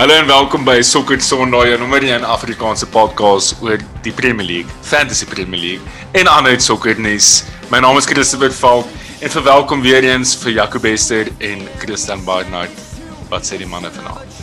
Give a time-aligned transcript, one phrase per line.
[0.00, 4.72] Hallo en welkom by Soccer Sondag, jou nommer 1 Afrikaanse podcast oor die Premier League,
[4.80, 7.42] Fantasy Premier League en ander sokkernuus.
[7.68, 8.88] My naam is Christopher Falk
[9.20, 12.80] en verwelkom weer eens vir Jaco Bester en Christian Barnard.
[13.28, 14.40] Wat sê die manne vanaand?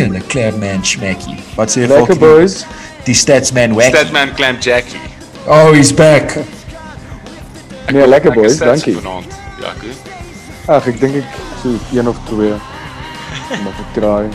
[0.00, 1.38] Ja, die Clareman Schmecky.
[1.54, 2.64] Wat sê Lekker boys.
[3.06, 3.94] Die Statsman Wacky.
[3.94, 5.14] Statman Clam Jackie.
[5.46, 6.40] Oh, he's back.
[7.86, 8.98] Nee, lekker boys, dankie.
[8.98, 9.94] Vanaand, Jaco.
[10.66, 12.73] Ag, ek dink ek so een of twee.
[13.62, 14.28] Mag ek kraai.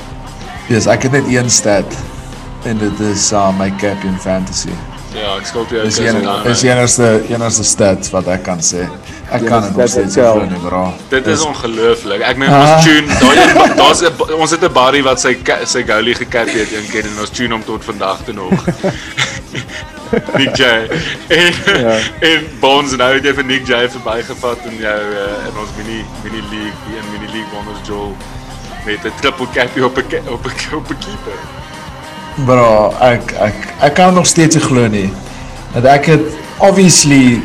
[0.69, 1.95] Yes, ek het net een stat
[2.69, 4.73] en dit is uh, my captain fantasy.
[5.15, 8.83] Ja, ek skuld jou Dis een is die enigste enigste stat wat ek kan sê.
[9.33, 10.93] Ek kan dit nog steeds glo nie, bro.
[11.09, 12.21] Dit is ongelooflik.
[12.21, 12.75] Ek meen Ah.
[12.75, 14.03] ons tune, daai daar's
[14.37, 17.53] ons het 'n Barry wat sy sy goalie gekap het een keer en ons tune
[17.53, 18.53] hom tot vandag toe nog.
[20.37, 20.63] Nick J.
[21.27, 21.97] En, Ja.
[22.19, 26.03] en Bones nou het jy vir Nick J verbygevat in jou uh, in ons mini
[26.23, 28.15] mini league, die in mini league won ons Joel
[28.85, 31.39] met 'n triple cap op 'n op 'n op 'n keeper.
[32.45, 35.09] Bro, ek ek ek kan nog steeds nie glo nie.
[35.73, 36.21] Dat ek het
[36.57, 37.41] obviously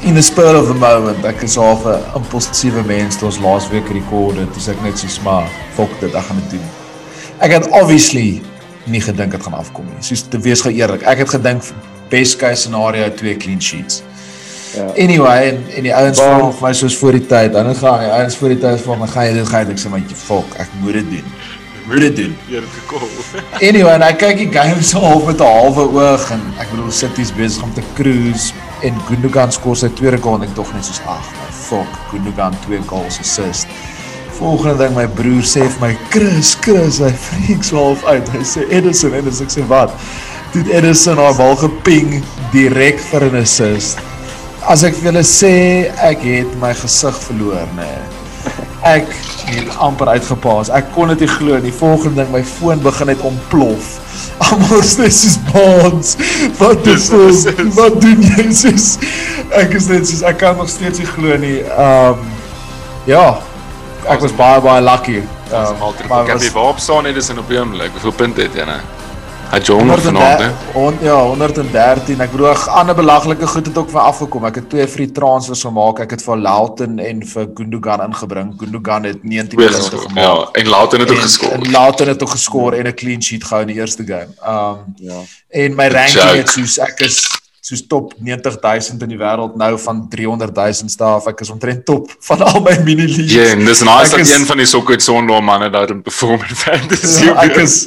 [0.00, 3.68] in the spur of the moment, ek is half 'n impulsiewe mens toe ons laas
[3.68, 6.68] week rekord het, dis ek net so maar fok dit, ek gaan dit doen.
[7.38, 8.42] Ek het obviously
[8.84, 10.00] nie gedink dit gaan afkom nie.
[10.00, 11.02] Soos te wees gou eerlik.
[11.02, 11.62] Ek het gedink
[12.08, 14.02] best case scenario twee clean sheets.
[14.76, 14.86] Ja.
[15.02, 17.52] Anyway, en, en die ouens vra vir my soos voor die tyd.
[17.56, 19.88] Dan gaan die ouens voor die tyd vra my, "Gaan jy dit gaan?" Ek sê,
[19.92, 21.32] "Maatjie, fok, ek moet dit doen."
[21.86, 22.36] Moet dit doen.
[22.50, 23.08] Jy het gekol.
[23.60, 26.90] Anyway, en ek kyk die game so half met 'n halwe oog en ek bedoel
[26.90, 30.84] City's besig om te cruise en Gundogan skoor sy tweede goal en ek dog net
[30.84, 33.70] soos ag, fuck, Gundogan twee goals assist.
[34.40, 38.66] Volgende ding my broer sê vir my, "Chris, Chris, hy freaks half uit." Hy sê
[38.68, 39.94] Edison en as ek sê wat?
[40.52, 43.98] Dit Edison haar bal geping direk vir 'n assist.
[44.68, 45.52] As ek julle sê
[46.02, 47.86] ek het my gesig verloor, nê.
[47.86, 48.14] Nee.
[48.86, 49.06] Ek
[49.50, 50.68] het amper uitgepaas.
[50.74, 51.72] Ek kon dit nie glo nie.
[51.74, 53.92] Volgende ding, my foon begin net ontplof.
[54.46, 56.16] Almal sê soos bonds.
[56.58, 57.18] Wat Dis jy?
[57.46, 57.74] dit is.
[57.78, 58.44] Wat doen jy?
[58.54, 58.88] Soos
[59.56, 61.60] ek is net soos ek kan nog steeds nie glo nie.
[61.72, 62.26] Um
[63.10, 63.24] ja.
[64.06, 65.22] Ek was baie baie lucky.
[65.54, 66.34] Um, mal triple maar cap.
[66.40, 67.90] was- Jy waarop staan net is in op die oomblik.
[67.96, 68.80] Hoeveel punte het jy nou?
[69.50, 70.48] Hy John nog vanaand, hè?
[70.72, 72.20] 113, ja, 113.
[72.20, 74.44] Ek bedoel, ag, ander belaglike goed het ook van afgekom.
[74.48, 76.00] Ek het twee free transfers gemaak.
[76.02, 78.52] Ek het vir Loughton en vir Gundogan ingebring.
[78.58, 80.02] Gundogan het 19 Twee punte geskor.
[80.08, 80.24] gemaak.
[80.24, 81.52] Ja, en Loughton het ook En- geskor.
[81.52, 84.28] En Loughton het ook geskor en 'n clean sheet gehou in die eerste game.
[84.46, 85.20] Um Ja.
[85.48, 87.22] en my ranking het soos ek is
[87.66, 91.26] soos top 90000 in die wêreld nou van 300000 staaf.
[91.32, 93.32] Ek is omtrent top van al my mini leagues.
[93.34, 96.02] Ja, en dis nice Ek dat is- een van die sokker sondae manne daar in
[96.06, 97.24] perform in fantasy.
[97.26, 97.86] Ja, ek is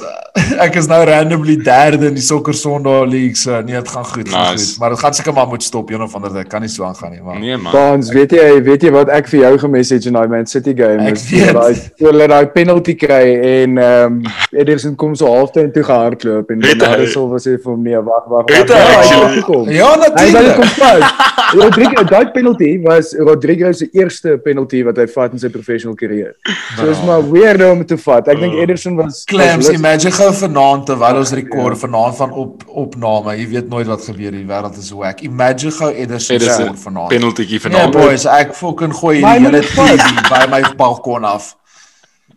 [0.62, 3.36] ek is nou randomly derde in die sokker Sondag league.
[3.36, 4.66] So nee, dit gaan goed, gaan Nice.
[4.74, 4.80] goed.
[4.80, 6.48] Maar dit gaan seker maar moet stop een of ander tyd.
[6.52, 7.40] Kan nie so aangaan nie, maar.
[7.40, 7.72] Nee man.
[7.74, 11.08] Dans, weet jy, weet jy wat ek vir jou gemessage in daai Man City game
[11.10, 11.26] Ek is?
[11.30, 11.74] Toe Daai
[12.04, 13.24] hulle daai penalty kry
[13.56, 14.22] en ehm um,
[14.54, 16.94] Ederson kom so halftyd toe gehardloop en Het dan hy?
[17.00, 18.56] Harrison was hy vir hom nee, wag, wag, wag.
[18.60, 19.44] Het hy het actually?
[19.72, 20.58] Ja, natuurlik.
[21.60, 26.36] Rodrigo daai penalty was Rodrigo se eerste penalty wat hy vat in sy professional carrière.
[26.78, 28.28] So is maar weird om te vat.
[28.30, 28.62] Ek dink Oh.
[28.64, 33.36] Ederson was Clams, imagine gou vanaand terwyl ons rekord vanaand van op opname.
[33.40, 34.44] Jy weet nooit wat gebeur nie.
[34.44, 35.22] Die wêreld is wack.
[35.26, 37.10] Imagine gou Ederson Dit is score 'n vanaand.
[37.14, 37.94] penaltytjie Ja, vanaand.
[37.94, 41.56] boys, ek fucking gooi hierdie hele TV by my balkon af.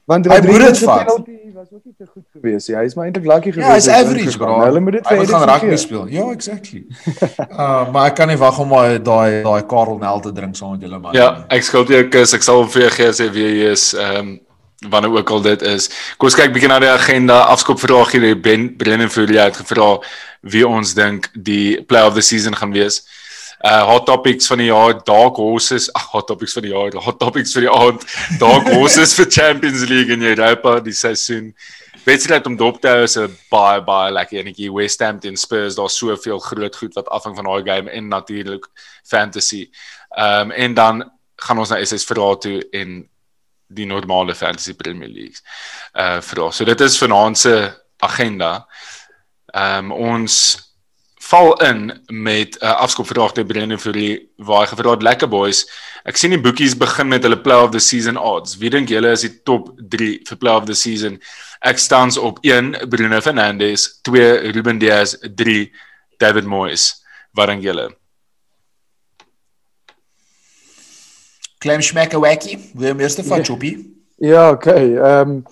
[0.04, 1.04] Want Hy moet dit se vat.
[1.06, 2.76] penalty was ook nie te goed geweest nie.
[2.76, 3.68] Hy is maar eintlik lucky geweest.
[3.68, 4.60] Ja, hy's hy average, bro.
[4.64, 6.06] Hulle moet dit Hy vir moet gaan rugby speel.
[6.10, 6.82] Ja, exactly.
[7.52, 10.72] Uh, maar ek kan nie wag om daai daai daai Karel Nel te drink saam
[10.74, 11.14] met julle man.
[11.14, 12.32] Ja, ek skuld jou 'n kus.
[12.34, 13.92] Ek sal vir jou gee as jy wie jy is.
[13.94, 14.40] Ehm um,
[14.90, 15.88] wanneer ook al dit is.
[16.18, 17.44] Kom ons kyk bietjie na die agenda.
[17.54, 20.00] Afskop vraag hier Ben Brennan Fury het gevra
[20.42, 23.02] wie ons dink die play of the season gaan wees.
[23.62, 27.20] Uh hot topics van die jaar, dark horses, ag hot topics van die jaar, hot
[27.20, 28.06] topics vir die aand,
[28.40, 31.52] dark horses vir Champions League in Europa die seisoen.
[32.02, 34.72] Wedstryd om dop te hou is 'n baie baie lekker enetjie.
[34.74, 38.66] West Ham teen Spurs, daar's soveel groot goed wat afhang van daai game en natuurlik
[39.06, 39.68] fantasy.
[40.16, 43.08] Ehm um, en dan gaan ons na SS verraad toe en
[43.68, 45.42] die normale fantasy Premier Leagues.
[45.94, 46.54] Uh verraad.
[46.54, 48.66] So dit is vanaand se agenda.
[49.54, 50.71] Ehm um, ons
[51.32, 55.64] val in met 'n uh, afskopvraag te Brendan Fury waar hy gevra het lekker boys.
[56.04, 58.56] Ek sien die boekies begin met hulle play of the season odds.
[58.56, 61.20] Wie dink julle is die top 3 vir play of the season?
[61.60, 65.72] Ek staans op 1 Bruno Fernandes, 2 Ruben Dias, 3
[66.18, 67.04] David Moyes.
[67.32, 67.88] Wat dink julle?
[71.62, 73.76] Clem Schmecker Wacky, wil jy eerste vat Choppy?
[74.18, 74.96] Ja, okay.
[74.98, 75.44] Ehm um,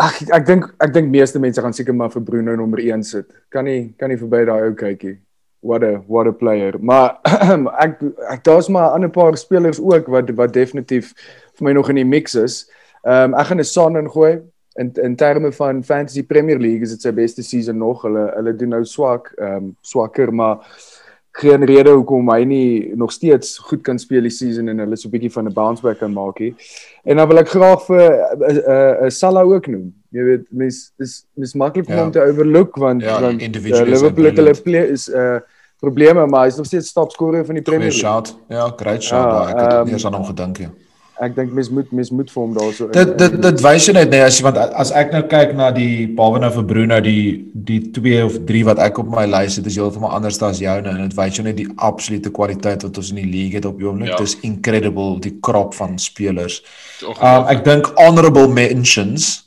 [0.00, 3.26] Ag ek dink ek dink meeste mense gaan seker maar vir Bruno nommer 1 sit.
[3.52, 5.18] Kan nie kan nie verby daai ou kykie.
[5.60, 6.78] What a what a player.
[6.80, 7.18] Maar
[7.84, 8.00] ek
[8.32, 11.12] ek daar's maar 'n ander paar spelers ook wat wat definitief
[11.58, 12.64] vir my nog in die mix is.
[13.04, 14.40] Ehm um, ek gaan 'n Son ingooi.
[14.80, 18.02] in in terme van Fantasy Premier League is dit sy beste season nog.
[18.06, 20.62] Hulle hulle doen nou swak, ehm um, swakker, maar
[21.38, 25.08] geen rede hoekom hy nie nog steeds goed kan speel die season en hulle so
[25.08, 26.54] 'n bietjie van 'n bounce back kan maak hier.
[27.04, 29.94] En dan wil ek graag vir 'n uh, uh, uh, uh, Salah ook noem.
[30.10, 32.04] Jy weet, mens is mis maklik ja.
[32.04, 35.38] om te overlook want ja, want uh, Liverpool het hulle play is uh,
[35.78, 38.00] probleme, maar hy's nog steeds topscorer van die Premier League.
[38.00, 38.36] Shot.
[38.48, 39.18] Ja, great shot.
[39.18, 40.58] Ja, ek het um, eers aan hom gedink.
[40.58, 40.70] Ja
[41.20, 44.12] ek dink mens moet mens moet vir hom daarso Dit dit dit wys jy net
[44.12, 47.24] nee as jy want as ek nou kyk na die behalwe nou vir Bruno die
[47.70, 50.88] die 2 of 3 wat ek op my lys het is heeltemal anders as joune
[50.88, 53.76] en dit wys jy net die absolute kwaliteit wat ons in die league het op
[53.78, 54.14] die oomblik.
[54.14, 54.22] Ja.
[54.22, 56.60] Dit is incredible die krop van spelers.
[57.04, 59.46] Um, ek dink honorable mentions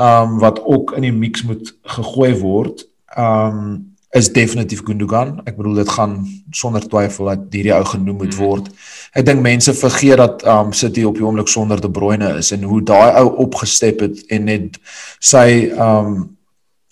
[0.00, 2.86] um wat ook in die mix moet gegooi word.
[3.18, 5.38] Um is definitief Gundogan.
[5.46, 6.16] Ek bedoel dit gaan
[6.50, 8.42] sonder twyfel dat hierdie ou genoem moet mhm.
[8.42, 8.68] word.
[9.14, 12.66] Ek dink mense vergeet dat um City op die oomblik sonder De Bruyne is en
[12.66, 14.78] hoe daai ou opgestep het en net
[15.18, 16.20] sy um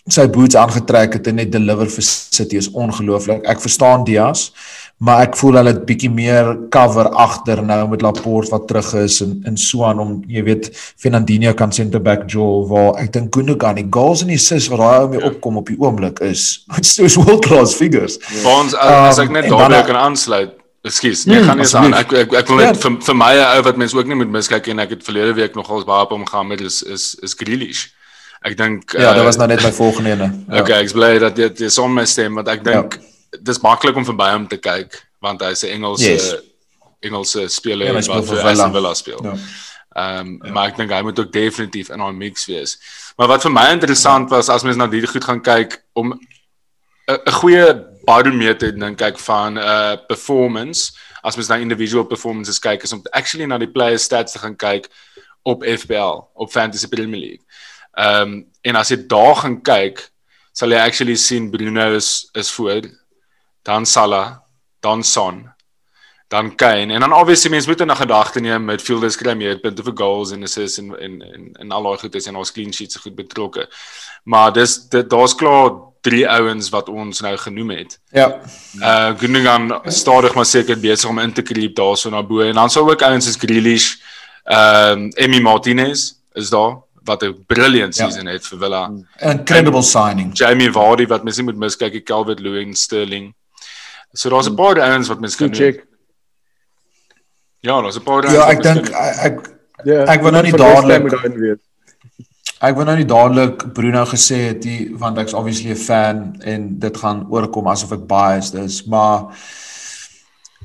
[0.08, 3.42] sy boots aangetrek het en net deliver vir City is ongelooflik.
[3.44, 4.48] Ek verstaan Diaz,
[4.98, 9.20] maar ek voel hulle het bietjie meer cover agter nou met Laporte wat terug is
[9.22, 13.78] en so aan om jy weet Fernandinho kan center back Joel waar ek dink Gundogan
[13.78, 17.18] die goals en die assists wat daai ou mee opkom op die oomblik is it's
[17.18, 18.18] world class figures.
[18.42, 20.56] Ons as ek net um, daarbey kan aansluit
[20.86, 21.94] Ekskuus, nee, gaan nie aan.
[21.98, 22.80] Ek ek ek wil net ja.
[22.84, 25.58] vir vir my ou wat mense ook nie moet miskyk en ek het verlede week
[25.58, 27.88] nogals baie op hom gaan met is is is Grealish.
[28.46, 30.30] Ek dink Ja, dit uh, was nou net my volgende ene.
[30.54, 30.62] Ja.
[30.62, 33.07] Okay, ek bly dat dit is on my stem want ek dink ja
[33.40, 36.34] dis maklik om verby hom te kyk want hy's 'n Engelse yes.
[37.00, 39.20] Engelse speler ja, wat vir Aston Villa speel.
[39.22, 39.34] Ja.
[39.98, 40.52] Ehm um, ja.
[40.52, 42.78] maar ek dink hy moet ook definitief in 'n mix wees.
[43.16, 44.36] Maar wat vir my interessant ja.
[44.36, 46.12] was as mens na hierdie goed gaan kyk om
[47.08, 50.92] 'n goeie barometer dink ek van 'n uh, performance
[51.22, 54.56] as mens na individual performances kyk is om actually na die player stats te gaan
[54.56, 54.88] kyk
[55.42, 57.44] op FPL op Fantasy Premier League.
[57.92, 60.10] Ehm um, en as jy daar gaan kyk
[60.52, 62.82] sal jy actually sien Bruno is is voor
[63.68, 64.38] dan Salah,
[64.80, 65.44] dan Son,
[66.28, 69.94] dan Kane en dan obviously mense moet in gedagte neem midfielders kry meer punte vir
[69.96, 72.96] goals en assists en en en en al daai goed is en ons clean sheets
[72.96, 73.68] se goed betrokke.
[74.24, 75.70] Maar dis daar's klaar
[76.04, 77.96] drie ouens wat ons nou genoem het.
[78.12, 78.28] Ja.
[78.80, 82.70] Uh Gundogan stadig maar seker besig om in te kreep daarso na bo en dan
[82.70, 83.94] sou ook ouens soos Grealish,
[84.44, 86.76] ehm um, Emi Martinez is daar
[87.08, 88.04] wat 'n brilliant ja.
[88.04, 88.32] season ja.
[88.32, 88.92] het vir Villa.
[89.20, 90.30] Incredible signing.
[90.32, 93.34] Jamie Vardy wat mens nie moet miskyk, Calvert Lewin, Sterling.
[94.12, 95.86] So daar's 'n paar ouens wat mens kan check.
[97.60, 98.32] Ja, daar's 'n paar ouens.
[98.32, 99.34] Ja, ek dink ek
[99.84, 101.58] ja, ek wil nou nie dadelik
[102.58, 106.78] Ek wil nou nie dadelik Bruno gesê het nie want ek's obviously 'n fan en
[106.78, 109.30] dit gaan oorkom asof ek biased is, maar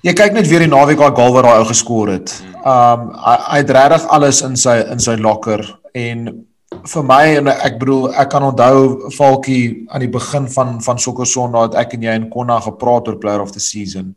[0.01, 2.33] jy kyk net weer die naweek daai goal wat daai ou geskor het.
[2.65, 6.45] Um hy, hy het regtig alles in sy in sy locker en
[6.89, 11.27] vir my en ek bedoel ek kan onthou Falkie aan die begin van van Sokker
[11.29, 14.13] Sondag het ek en jy en Konna gepraat oor player of the season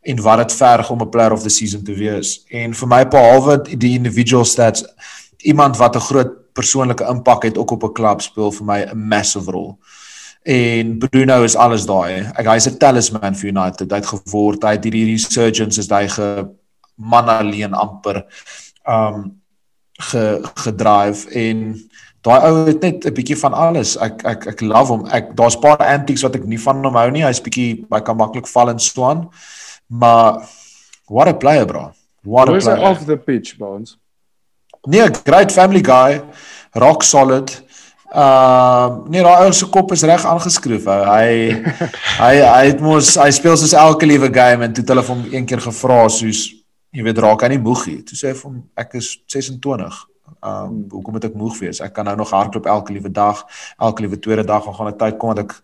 [0.00, 2.44] en wat dit verg om 'n player of the season te wees.
[2.50, 4.84] En vir my behalwe die individual stats
[5.44, 9.08] iemand wat 'n groot persoonlike impak het ook op 'n klub speel vir my 'n
[9.08, 9.78] massive rol.
[10.42, 12.32] En Bruno is alles daai.
[12.34, 13.90] Ek hy's 'n talisman vir United.
[13.90, 16.48] Hy het geword, hy het hierdie resurgence is hy ge
[16.96, 18.24] man alleen amper
[18.88, 19.39] um
[20.00, 20.24] ge
[20.64, 21.62] gedrive en
[22.24, 23.96] daai ou het net 'n bietjie van alles.
[23.96, 25.06] Ek ek ek love hom.
[25.06, 27.24] Ek daar's paar antics wat ek nie van hom hou nie.
[27.24, 29.28] Hy's bietjie hy kan maklik val en swaan.
[29.86, 30.48] Maar
[31.06, 31.92] what a player, bro.
[32.22, 32.78] What a player.
[32.78, 33.96] off the pitch, Bones.
[34.86, 36.22] Nee, great family guy.
[36.72, 37.50] Rock solid.
[38.10, 40.84] Ehm uh, nee, daai ou se kop is reg aangeskryf.
[40.84, 41.62] Hy
[42.24, 45.20] hy hy het mos hy speel soos elke liewe game en toe het hulle hom
[45.30, 46.59] een keer gevra soos
[46.92, 47.98] jy weet raak hy nie moeg nie.
[48.06, 50.06] Toe sê hy vir hom ek is 26.
[50.46, 51.80] Um hoekom moet ek moeg wees?
[51.84, 53.42] Ek kan nou nog hardloop elke liewe dag,
[53.78, 55.54] elke liewe tweede dag en gaan 'n tyd kom dat ek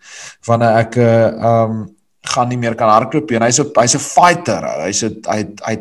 [0.47, 1.96] wanneer ek uh um
[2.29, 3.39] gaan nie meer kan hardloop nie.
[3.39, 4.63] Hy's 'n hy's 'n fighter.
[4.85, 5.77] Hy's hy hy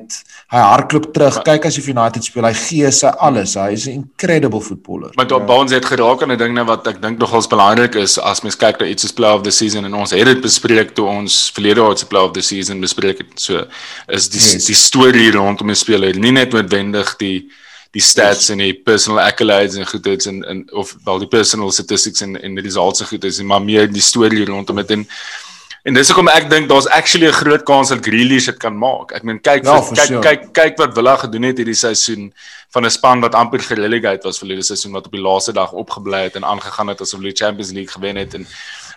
[0.53, 1.41] hy hardloop terug.
[1.43, 3.55] Kyk as jy United speel, hy gee sy alles.
[3.55, 5.11] Hy's 'n incredible footballer.
[5.15, 8.19] Maar tot Bones het geraak aan 'n ding nou wat ek dink nogals belangrik is
[8.19, 10.95] as mens kyk na iets soos play of the season en ons het dit bespreek
[10.95, 13.39] toe ons verlede jaar se play of the season bespreek het.
[13.39, 13.65] So
[14.07, 14.65] is die yes.
[14.65, 17.49] die storie rondom die speler nie net noodwendig die
[17.95, 18.49] die stats yes.
[18.49, 22.55] en die personal accolades en goedheids en en of wel die personal statistics en en
[22.55, 25.07] die results en goedheids maar meer die storie rondom dit en
[25.85, 29.11] En dis hoekom ek dink daar's actually 'n groot kans dat Grealish dit kan maak.
[29.13, 30.21] Ek meen kyk ja, kyk sure.
[30.21, 32.33] kyk kyk wat Villa gedoen het hierdie seisoen
[32.73, 36.23] van 'n span wat amper gerelegate was verlede seisoen wat op die laaste dag opgebly
[36.23, 38.47] het en aangegaan het asof hulle die Champions League gewen het en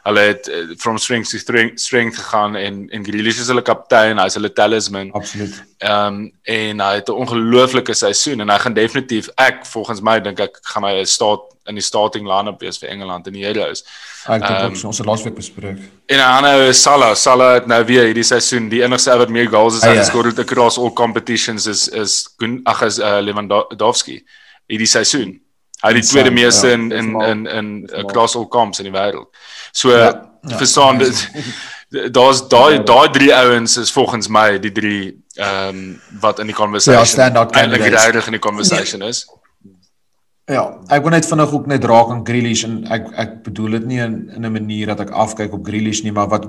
[0.02, 4.18] Hulle het uh, from strength to strength, strength gegaan en en Grealish is hulle kaptein,
[4.18, 5.12] hy's hulle talisman.
[5.12, 5.62] Absoluut.
[5.78, 10.20] Ehm um, en hy het 'n ongelooflike seisoen en hy gaan definitief ek volgens my
[10.20, 13.84] dink ek gaan hy staat in die starting line-up wees vir Engeland in die Euros.
[14.26, 15.78] Ek dink um, ons het laasweek bespreek.
[16.06, 17.14] En 'n ander is Salah.
[17.14, 20.02] Salah het nou weer hierdie seisoen die enigste wat meer goals as hy ja.
[20.04, 22.28] geskor het across all competitions is is
[22.64, 24.24] ag is uh, Lewandowski
[24.66, 25.40] hierdie seisoen.
[25.78, 27.68] Hy het die tweede meeste ja, in in in in
[28.04, 29.28] across all comps in die wêreld.
[29.72, 31.28] So ja, ja, verstaan dit
[32.18, 35.02] daar's daai daai drie ouens is volgens my die drie
[35.38, 38.26] ehm um, wat in die conversation ja, standout candidates.
[38.26, 39.26] in die conversation is.
[40.48, 43.86] Ja, ek wil net vinnig ook net raak aan Grealish en ek ek bedoel dit
[43.86, 46.48] nie in in 'n manier dat ek afkyk op Grealish nie, maar wat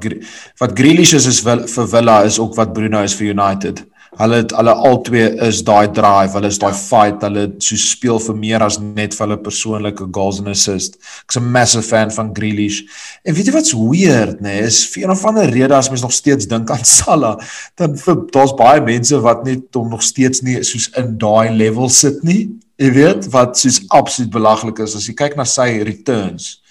[0.60, 3.84] wat Grealish is is wil, vir Villa is ook wat Bruno is vir United.
[4.18, 8.36] Hulle het hulle albei is daai drive, hulle is daai fight, hulle so speel vir
[8.36, 10.98] meer as net vir hulle persoonlike goals and assists.
[11.28, 12.82] Ek's 'n massive fan van Grealish.
[13.24, 16.02] En weet jy wat's weird, nê, nee, is vir een of ander rede as mens
[16.02, 17.38] nog steeds dink aan Salah,
[17.76, 17.94] dan
[18.32, 22.50] daar's baie mense wat net hom nog steeds nie soos in daai level sit nie
[22.80, 26.62] Jy weet wat soos absoluut belaglik is as jy kyk na sy returns.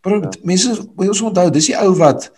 [0.00, 0.30] Maar ja.
[0.48, 2.30] mense ons onthou, dis die ou wat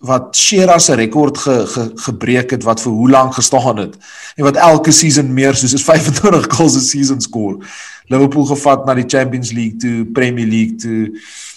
[0.00, 3.96] wat Shearer se rekord ge, ge, gebreek het wat vir hoe lank gestaan het
[4.36, 7.58] en wat elke season meer soos 25 goals 'n season skoor.
[8.06, 11.12] Liverpool gevat na die Champions League toe, Premier League toe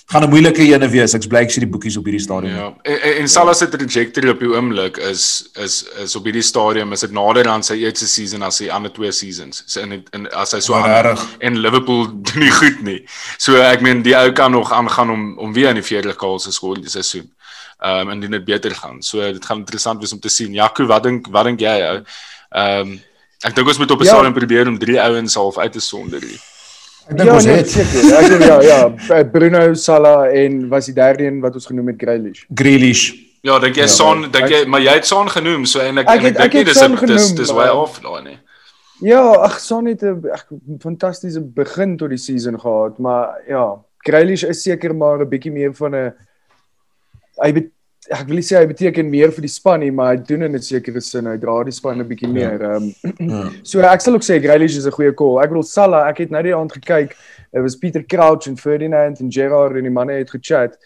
[0.08, 1.14] gaan 'n moeilike ene wees.
[1.14, 2.56] Ek bly ek sien die boekies op hierdie stadium.
[2.56, 2.68] Ja.
[2.82, 6.92] En, en, en Salah se trajectory op die oomblik is is is op hierdie stadium
[6.96, 9.64] is dit nader aan sy eerste season as sy ander twee seasons.
[9.66, 13.02] So in in as hy so aan en Liverpool doen nie goed nie.
[13.38, 16.48] So ek meen die ou kan nog aangaan om om weer in die 40 goals
[16.48, 17.28] te skoor die seisoen.
[17.78, 19.02] Ehm um, en dit beter gaan.
[19.02, 20.54] So dit gaan interessant wees om te sien.
[20.54, 21.98] Jaco, wat dink wat dink jy ou?
[22.50, 23.00] Ehm um,
[23.46, 24.14] ek dink ons moet op 'n ja.
[24.14, 26.42] stadium probeer om drie ouens half uit te sonder hier.
[27.08, 28.18] Ek dink ja, ons nee, het seker.
[28.18, 28.58] Ek dink ja,
[28.98, 32.44] ja, Bruno Salah en was die derde een wat ons genoem het Grealish.
[32.54, 33.14] Grealish.
[33.46, 36.10] Ja, dink jy ja, Son, dink jy maar jy het Son genoem, so en ek
[36.10, 36.82] ek, ek, ek dink dis
[37.14, 38.40] dis dis way off daai nee.
[39.06, 40.18] Ja, ag Son het 'n
[40.82, 45.74] fantastiese begin tot die season gehad, maar ja, Grealish is seker maar 'n bietjie meer
[45.74, 46.14] van 'n
[47.44, 47.72] hy bet,
[48.14, 50.56] ek wil nie sê hy beteken meer vir die span nie, maar hy doen in
[50.56, 52.34] 'n sekere sin, hy dra die span 'n bietjie ja.
[52.34, 52.62] meer.
[52.64, 55.40] Ehm um, so ek sal ook sê Grealish is 'n goeie call.
[55.44, 57.16] Ek bedoel Salah, ek het nou die aand gekyk.
[57.52, 60.78] Dit was Pieter Crouch en Ferdinand en Gerrard en die manne het gechat.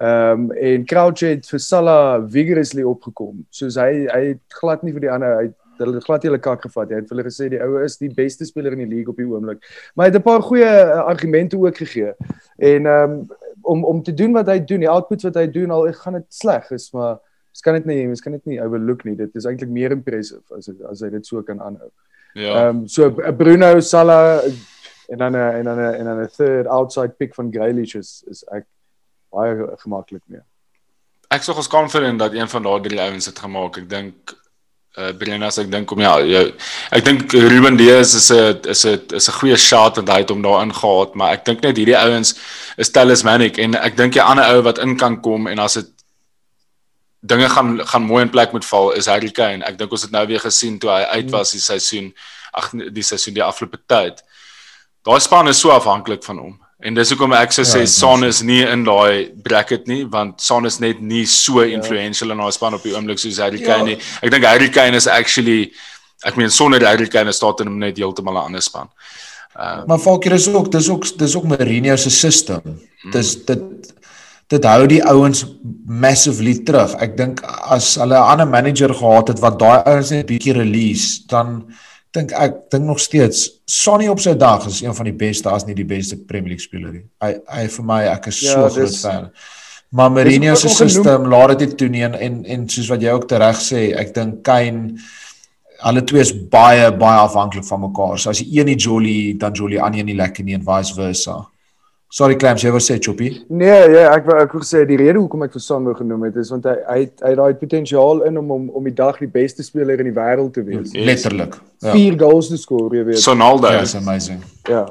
[0.00, 3.44] Ehm um, en Crouch het vir Salah vigorously opgekom.
[3.50, 5.50] Soos hy hy het glad nie vir die ander hy
[5.80, 6.90] hulle het glad nie hulle kak gevat.
[6.92, 9.20] Hy het vir hulle gesê die ouwe is die beste speler in die league op
[9.20, 9.62] die oomblik.
[9.94, 12.14] Maar hy het 'n paar goeie uh, argumente ook gegee.
[12.58, 13.28] En ehm um,
[13.62, 16.26] om om te doen wat hy doen, die output wat hy doen al gaan dit
[16.28, 17.18] sleg is, maar
[17.50, 19.16] mens kan dit nie mens kan dit nie overlook nie.
[19.18, 21.90] Dit is eintlik meer impressive as as hy dit so kan aanhou.
[22.34, 22.66] Ja.
[22.66, 24.44] Ehm um, so Bruno Salah
[25.10, 28.66] en dan en dan en dan 'n third outside pick van Grealish is is ek
[29.30, 30.42] baie gemaklik mee.
[31.30, 33.76] Ek geskan vir en dat een van daardie drie ouens het gemaak.
[33.78, 34.34] Ek dink
[34.98, 36.46] uh Brenna as ek dink om ja, jou,
[36.90, 40.30] ek dink Ruben Dias is 'n is 'n is 'n goeie shot en hy het
[40.30, 42.34] hom daarin gehad, maar ek dink net hierdie ouens
[42.76, 45.86] is talismanic en ek dink die ander ou wat in kan kom en as dit
[47.20, 49.64] dinge gaan gaan mooi in plek moet val is Harry Kane.
[49.64, 52.14] Ek dink ons het nou weer gesien toe hy uit was die seisoen
[52.52, 54.22] ag die seisoen die afgelope tyd.
[55.04, 56.59] Daai span is so afhanklik van hom.
[56.80, 60.40] En dis hoekom ek sou sê ja, Son is nie in daai bracket nie want
[60.40, 61.74] Son is net nie so ja.
[61.76, 63.88] influential in haar span op die oomblik soos Harry Kane ja.
[63.92, 63.98] nie.
[64.24, 65.72] Ek dink Harry Kane is actually
[66.24, 68.88] ek meen sonder Harry Kane staan hom net heeltemal 'n ander span.
[69.58, 72.60] Uh, maar Falker is ook dis ook dis ook Mourinho se system.
[72.64, 73.10] Hmm.
[73.12, 73.92] Dis dit
[74.50, 75.44] dit hou die ouens
[75.86, 76.96] massively terug.
[76.98, 81.26] Ek dink as hulle 'n ander manager gehad het wat daai ouens net bietjie release
[81.26, 81.68] dan
[82.16, 85.66] dink ek dink nog steeds Sonny op sy dag is een van die beste as
[85.66, 87.06] nie die beste Premier League speler nie.
[87.22, 89.32] Hy hy vir my ek is ja, so dis, groot fan.
[89.90, 93.30] Maar Mourinho se system laat dit toe nie en, en en soos wat jy ook
[93.42, 94.98] reg sê, ek dink Kane
[95.80, 98.18] alle twee is baie baie afhanklik van mekaar.
[98.18, 100.94] So as jy een nie Jolly dan Jolly aan een nie lekker nie en vice
[100.94, 101.40] versa.
[102.10, 103.28] Sorry Clams, jy wou sê Choppy?
[103.54, 106.36] Nee, ja, ek wou ek wou sê die rede hoekom ek vir Sandro genoem het
[106.42, 109.30] is want hy hy het hy daai potensiaal in om om om die dag die
[109.30, 110.90] beste speler in die wêreld te wees.
[110.90, 111.06] Yes.
[111.06, 111.54] Letterlik.
[111.78, 111.92] Ja.
[111.94, 113.22] Vier goals te skoor, jy weet.
[113.22, 113.70] Sonaldo.
[113.70, 114.42] Ja, is amazing.
[114.66, 114.90] Ja.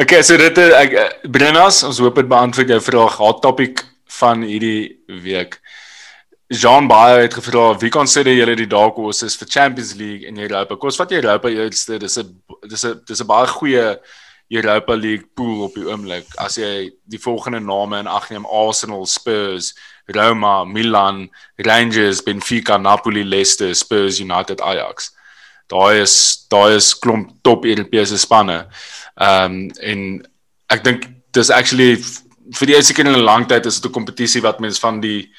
[0.00, 0.96] okay, so dit ek
[1.28, 3.20] Brennas, ons hoop dit beantwoord jou vraag.
[3.20, 3.84] Hot topic
[4.22, 5.60] van hierdie week.
[6.50, 10.74] Jean Baie het gevra wie konsider julle die dark horses vir Champions League en Europa?
[10.80, 12.26] Kos wat Europa eerste, dis 'n
[12.68, 14.00] dis 'n dis 'n baie goeie
[14.50, 16.26] Europa League pool op die oomblik.
[16.36, 19.74] As jy die volgende name in ag neem: Arsenal, Spurs,
[20.06, 25.12] Roma, Milan, Rangers, Benfica, Napoli, Leicester, Spurs, United, Ajax.
[25.70, 28.66] Daai is daai is klomp top Europese spanne.
[29.20, 30.26] Ehm um, en
[30.70, 31.96] ek dink dis actually
[32.58, 35.00] vir die eerste keer in 'n lang tyd is dit 'n kompetisie wat mense van
[35.00, 35.30] die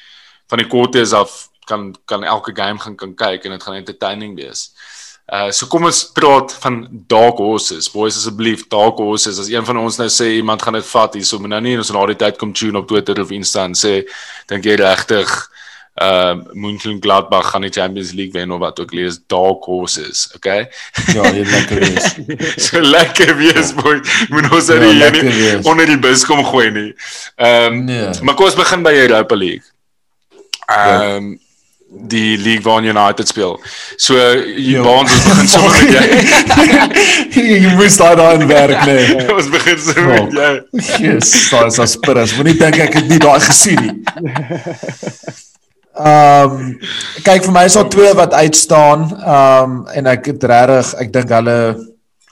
[0.48, 4.36] van die quarters af kan kan elke game gaan kan kyk en dit gaan entertaining
[4.36, 4.72] wees.
[5.32, 7.86] Uh so kom ons praat van dark horses.
[7.92, 9.38] Boys asseblief, dark horses.
[9.40, 11.78] As een van ons nou sê iemand gaan dit vat hier, so moet nou nie
[11.80, 14.02] ons na die tyd kom tune op Twitter of Insta en sê
[14.52, 15.32] dink jy regtig
[16.02, 20.66] uh Mönchengladbach gaan die Champions League wen of wat ook lees dark horses, okay?
[21.12, 22.06] Ja, jy lekker wees.
[22.68, 23.98] so lekker wees boy.
[24.32, 25.66] Moet ons Ja, uit die lekker nie wees.
[25.68, 26.90] onder die bus kom gooi nie.
[27.36, 28.08] Ehm um, Nee.
[28.22, 29.64] maar kom ons begin by Europa League.
[30.68, 31.32] Ehm um,
[31.92, 33.60] die league waar United speel.
[33.96, 35.92] So jy waar ons begin sommer met
[37.36, 37.44] jy.
[37.60, 39.16] jy moes daai daai in werk nee.
[39.36, 40.52] ons begin sommer met jou.
[40.98, 42.36] Jesus, daai is aspirus.
[42.38, 43.94] Moenie dink ek het nie daai gesien nie.
[45.92, 46.68] Ehm um,
[47.26, 49.08] kyk vir my is daar twee wat uitstaan.
[49.20, 51.58] Ehm um, en ek het regtig ek dink hulle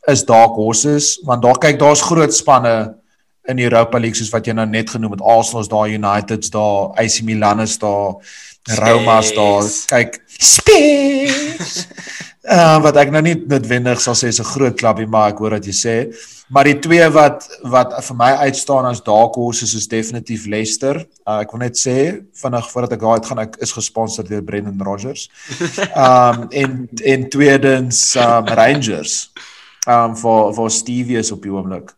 [0.08, 2.94] is dark horses want daar kyk daar's groot spanne
[3.50, 5.24] in Europa League soos wat jy nou net genoem het.
[5.24, 8.16] Arsenal is daar, United's daar, AC Milan is daar,
[8.62, 9.64] Roma's daar.
[9.86, 11.86] Kyk, Spurs.
[12.40, 15.52] Uh, wat ek nou nie noodwendig sal sê is 'n groot klubie maar ek hoor
[15.54, 15.96] wat jy sê.
[16.48, 21.04] Maar die twee wat wat vir my uitstaan as dark horses is definitief Leicester.
[21.28, 24.80] Uh, ek wil net sê vinnig voordat ek daar uitgaan ek is gesponsor deur Brendan
[24.80, 25.28] Rodgers.
[25.94, 29.30] Um en en tweedens um, Rangers.
[29.86, 31.92] Um vir vir Stevie is op die oomblik.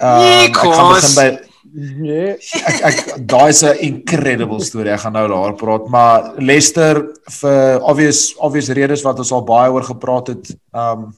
[0.00, 1.28] Um, ek gaan begin by
[1.72, 2.36] Nee.
[2.70, 2.98] ek ek
[3.28, 4.92] daai is 'n incredible storie.
[4.92, 7.02] Ek gaan nou daar praat, maar Leicester
[7.40, 11.10] vir obvious obvious redes wat ons al baie oor gepraat het, um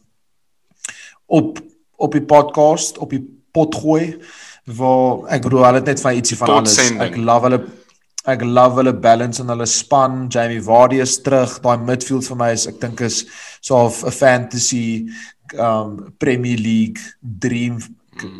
[1.26, 1.58] op
[2.00, 4.16] op die podcast, op die pot gooi
[4.64, 6.74] waar ek bedoel hulle het net van ietsie van alles.
[6.74, 7.02] Potsending.
[7.10, 7.60] Ek love hulle
[8.28, 10.28] ek love hulle balance in hulle span.
[10.28, 11.60] Jamie Vardy is terug.
[11.62, 13.24] Daai midfield vir my is ek dink is
[13.60, 15.08] so 'n fantasy
[15.58, 17.80] um Premier League dream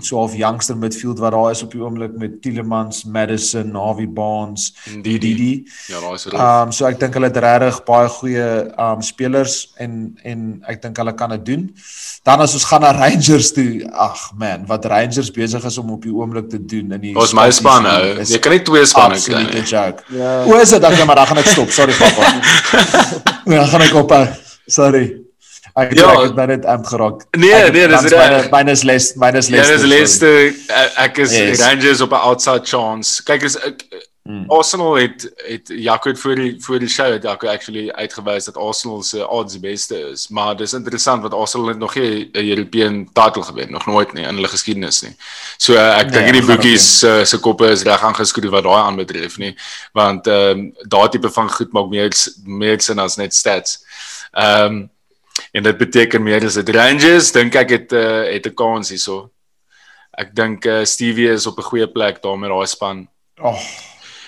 [0.01, 4.71] so of youngster midfield wat daar is op die oomblik met Tielemans, Madison, Harvey Barnes.
[5.03, 5.65] Didi.
[5.89, 6.41] Ja, daai is reg.
[6.41, 8.49] Um so ek dink hulle het regtig baie goeie
[8.81, 11.67] um spelers en en ek dink hulle kan dit doen.
[12.27, 16.03] Dan as ons gaan na Rangers toe, ag man, wat Rangers besig is om op
[16.05, 18.01] die oomblik te doen in die Ons my span nou.
[18.21, 19.71] Jy kan nie twee spanne kry absolute nie.
[19.71, 20.05] joke.
[20.17, 20.35] Ja.
[20.45, 21.73] O, is dit dan maar dan gaan ek stop.
[21.73, 22.29] Sorry papa.
[23.51, 24.13] Ja, gaan ek op.
[24.71, 25.30] Sorry.
[25.75, 26.13] Ek Ja.
[26.13, 27.25] ja, ek het nou net amp geraak.
[27.37, 29.69] Nee, Ek- nee, dis is myne myne is les myne is Ja, les.
[29.69, 30.47] dis Leicester.
[30.69, 31.61] Ek- Ek is Yes.
[31.61, 33.23] Rangers op 'n outside chance.
[33.23, 33.85] Kyk as ek
[34.23, 34.45] Mm.
[34.51, 38.57] Arsenal het het Jaco het voor die voor die show het Jaco actually uitgewys dat
[38.57, 40.29] Arsenal se odds die beste is.
[40.29, 44.25] Maar dis interessant want Arsenal het nog nie 'n European title gewen nog nooit nie
[44.25, 45.17] in hulle geskiedenis nie.
[45.57, 48.51] So uh, ek Nee, dink nie die gaan boekies se se koppe is reg aangeskroef
[48.51, 49.57] wat daai aanbetref nie,
[49.93, 52.11] want ehm um, daai tipe van goed maak meer
[52.45, 53.79] meer sin as net stats.
[54.33, 54.91] Ehm um,
[55.53, 59.31] en dit beteken meer as dit Rangers dink ek het uh, het 'n kans hierso.
[60.19, 63.09] Ek dink uh, Stevie is op 'n goeie plek daar met daai span.
[63.39, 63.61] Oh,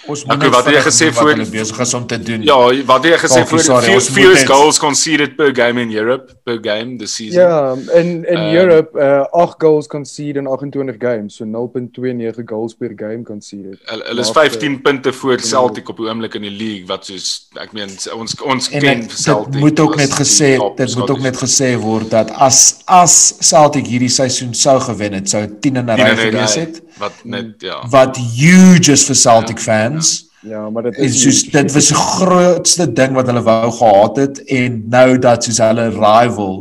[0.07, 2.43] ons Ek wat het jy gesê voor voor- besig is om te doen.
[2.43, 6.33] Ja, wat jy gesê vir sorry, few, moet fewest goals conceded per game in Europe
[6.45, 7.41] per game this season?
[7.41, 12.75] Ja, in in Ehm, Europe uh 8 goals conceded in 28 games, so 0.29 goals
[12.75, 13.79] per game conceded.
[13.85, 17.07] Hulle hulle is Maar, 15 punte voor Celtic op die oomblik in die league wat
[17.07, 19.53] soos ek meen ons ons En ken ek, Celtic.
[19.53, 23.87] dit moet ook net gesê dit moet ook net gesê word dat as as Celtic
[23.87, 26.83] hierdie seisoen sou gewen het, sou 10 in 'n ry gewees het.
[26.99, 27.81] wat net ja.
[27.91, 29.92] Wat huge is vir Celtic fans.
[29.93, 34.17] hands Ja, maar dit is soos dit was die grootste ding wat hulle wou gehad
[34.19, 36.57] het en nou dat soos hulle rival,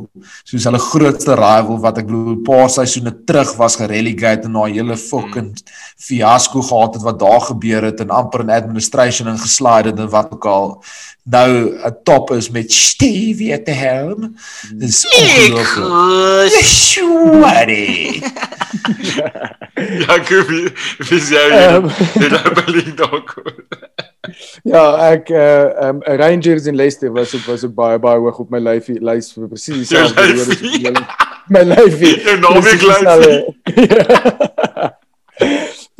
[0.45, 4.77] soos hulle grootste rival wat ek bedoel 'n paar seisoene terug was gerelegate en daai
[4.77, 5.57] hele fucking
[5.97, 10.29] fiasco gehad het wat daar gebeur het en amper in administration ingeslide het en wat
[10.31, 10.83] ook al
[11.25, 14.35] nou 'n top is met Stevie at the helm.
[14.75, 16.53] Dis ongelooflik.
[16.53, 17.65] Yeshua.
[19.81, 20.69] Ja, ek wie
[21.07, 21.87] wie is jou Ehm.
[24.63, 28.49] Ja, ek uh um Rangers en Leicester was ook was ook baie baie hoog op
[28.53, 30.91] my lyfie lys vir presies dieselfde lyfie?
[30.91, 31.29] as.
[31.49, 32.13] My lyfie.
[32.27, 33.31] Jou naweek Presies dieselfde.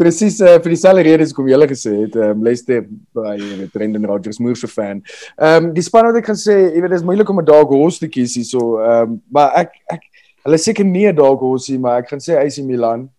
[0.01, 2.85] Presies uh, vir dieselfde redes kom julle gesê het, um Leicester
[3.17, 5.01] by jy weet Brendan Rodgers moerse fan.
[5.41, 7.73] Um die span wat ek gaan sê, jy weet dit is moeilik om 'n dog
[7.73, 8.77] horse te kies hierso.
[8.85, 10.05] Um maar ek ek
[10.45, 13.09] hulle seker nie 'n dog horse nie, maar ek gaan sê AC Milan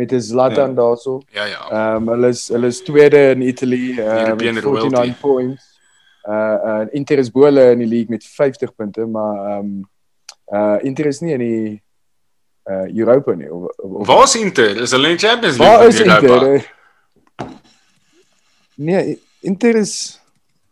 [0.00, 0.74] met 'n Zlatan ja.
[0.74, 1.20] daarso.
[1.28, 1.62] Ja ja.
[1.70, 4.88] Ehm um, hulle is hulle is tweede in Italy uh, European met royalty.
[4.88, 5.62] 49 points.
[6.28, 9.88] Uh uh Inter is bo hulle in die league met 50 punte, maar ehm um,
[10.52, 11.82] uh Inter is nie in die
[12.70, 14.80] uh Europa nie of, of Waar is Inter?
[14.80, 15.78] Is hulle in die Champions League?
[15.78, 16.00] Waar is?
[16.00, 16.54] Inter?
[16.54, 16.62] Eh,
[18.74, 20.20] Nee, Inter is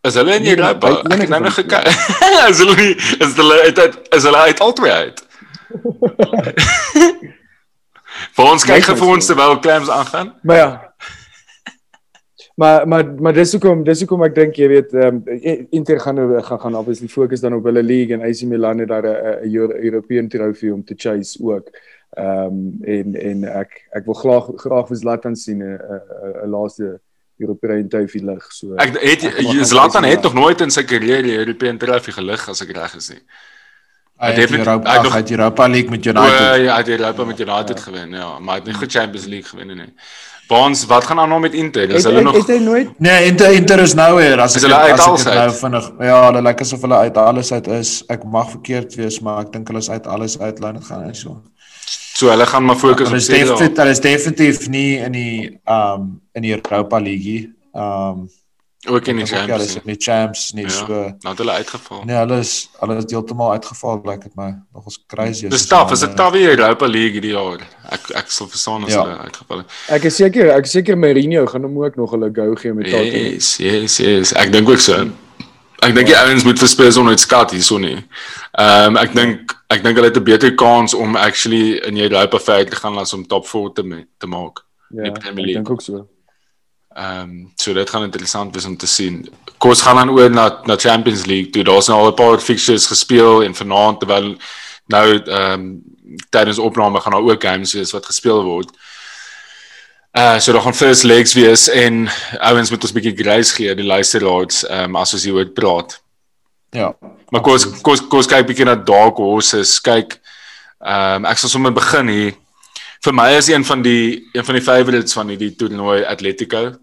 [0.00, 1.02] Is hulle in Nee, Europa?
[1.02, 1.86] by Ek het nou nog gekyk.
[2.52, 2.94] is hulle nie
[3.26, 5.26] is hulle uit, uit is hulle uit albei uit?
[8.38, 10.28] Vir ons kyk vir ons terwyl clams aangaan.
[10.46, 10.70] Maar ja.
[12.58, 16.18] Maar maar maar dis hoekom dis hoekom ek dink jy weet ehm um, Inter gaan
[16.46, 19.54] gaan gaan obviously fokus dan op hulle league en AC Milan het daar 'n
[19.86, 21.70] European trophy om te chase ook.
[22.16, 25.78] Ehm um, en en ek ek wil graag graag vir Zlatan sien 'n
[26.44, 27.00] 'n laaste
[27.38, 28.52] European trophy lig.
[28.52, 32.62] So Ek het Zlatan het nog nooit in sy carrière die European trophy gelig as
[32.62, 33.22] ek reg is nie.
[34.18, 36.64] Hy het Europa, hy nog- het Europa League met O, United.
[36.64, 39.48] ja, hy het Europa met United gewen, ja, maar hy het nie goed Champions League
[39.48, 39.92] gewen nie.
[40.48, 41.90] Baans, wat gaan aan nou met Inter?
[41.90, 44.62] Is hulle het, nog het hy nooit Nee, Inter Inter is nou weer as Is
[44.62, 45.58] hulle uit alles dit nou uit?
[45.58, 47.90] vinnig ja, hulle lyk asof hulle uit alles uit is.
[48.08, 50.58] Ek mag verkeerd wees, maar ek dink hulle is uit alles uit.
[50.58, 51.42] Laat dit gaan en so.
[52.14, 53.46] so hulle gaan maar fokus Hulle op is Serie A.
[53.46, 57.52] definitief hulle is definitief nie in die um in die Europa League.
[57.74, 58.28] Um
[58.86, 59.64] ook in die ja, hulle Champions.
[59.64, 60.70] is in die champs nie Ja.
[60.70, 60.86] so.
[60.86, 62.04] Nou het hulle uitgeval.
[62.04, 64.54] Nee, hulle is hulle is heeltemal uitgeval, lyk dit my.
[64.74, 65.48] Nogals crazy.
[65.48, 67.58] Dis taaf, is dit taaf weer Europa League hierdie jaar.
[67.90, 69.02] Ek ek sal verstaan as Ja.
[69.04, 69.66] hulle uitgeval het.
[69.88, 72.84] ek is seker ek is seker Mourinho gaan hom ook nog hulle go gee met
[72.90, 73.32] Tottenham.
[73.32, 74.32] Yes, yes, yes.
[74.32, 75.08] Ek dink ook so.
[75.82, 78.04] Ek dink die ouens moet vir Spurs onnoit skat hierso nie.
[78.58, 82.38] Ehm um, ek dink ek dink hulle het 'n beter kans om actually in Europa
[82.38, 84.64] ver te gaan as om top 4 te te maak.
[84.90, 86.06] Ja, ek dink ook so.
[86.98, 89.20] Ehm um, so dit gaan interessant wees om te sien.
[89.62, 91.62] Kos gaan dan oor na na Champions League toe.
[91.62, 94.36] Daar's nou al 'n paar fixtures gespeel en vanaand terwyl
[94.86, 95.82] nou ehm um,
[96.30, 98.70] tydens opname gaan daar ook games wees wat gespeel word.
[100.12, 102.08] Uh so daar gaan first legs wees en
[102.38, 106.00] ouens moet ons bietjie grace gee die luisteraars ehm um, as ons hieroor praat.
[106.70, 106.96] Ja.
[107.30, 109.80] Maar kos kos kos kyk bietjie na Dark Horses.
[109.80, 110.18] Kyk
[110.80, 112.34] ehm um, ek sal sommer begin hier.
[113.04, 116.74] Vir my is een van die een van die favourites van hierdie toernooi Atletico.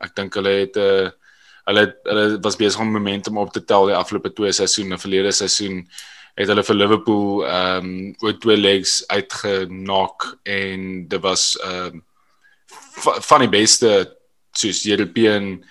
[0.00, 1.10] Ek dink hulle het 'n uh,
[1.66, 4.98] hulle het- hulle was besig om momentum op te tel die afgelope twee seisoene.
[4.98, 5.88] Verlede seisoen
[6.36, 12.00] het hulle vir Liverpool ehm um, oor twee legs uitgenak en dit was ehm
[13.04, 14.16] va- van die beste
[14.52, 15.64] soos European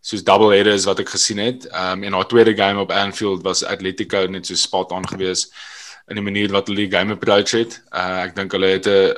[0.00, 1.66] soos double headers wat ek gesien het.
[1.66, 5.52] Ehm um, en haar tweede game op Anfield was Atletico net so spot on geweest
[6.08, 7.82] in die manier wat hulle die game approach het.
[7.92, 9.14] Uh, ek dink hulle het 'n 'n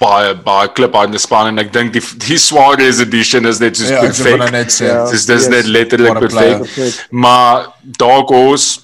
[0.00, 3.76] baie baie klip aan die span en ek dink die die Suarez edition is net
[3.76, 4.80] so Ja, perfek.
[4.80, 5.04] Ja.
[5.10, 5.48] Dis dis Yes.
[5.52, 7.06] net letterlik perfek.
[7.10, 8.80] Maar Dark Horse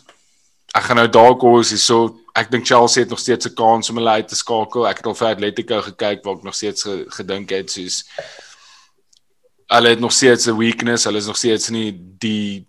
[0.77, 3.89] ek gaan nou Dark Horse hier so ek dink Chelsea het nog steeds 'n kans
[3.91, 4.87] om hulle uit te skakel.
[4.89, 8.05] Ek het al vir Atletico gekyk waar ek nog steeds ge, gedink het soos
[9.73, 11.05] hulle het nog steeds 'n weakness.
[11.05, 12.67] Hulle is nog steeds nie die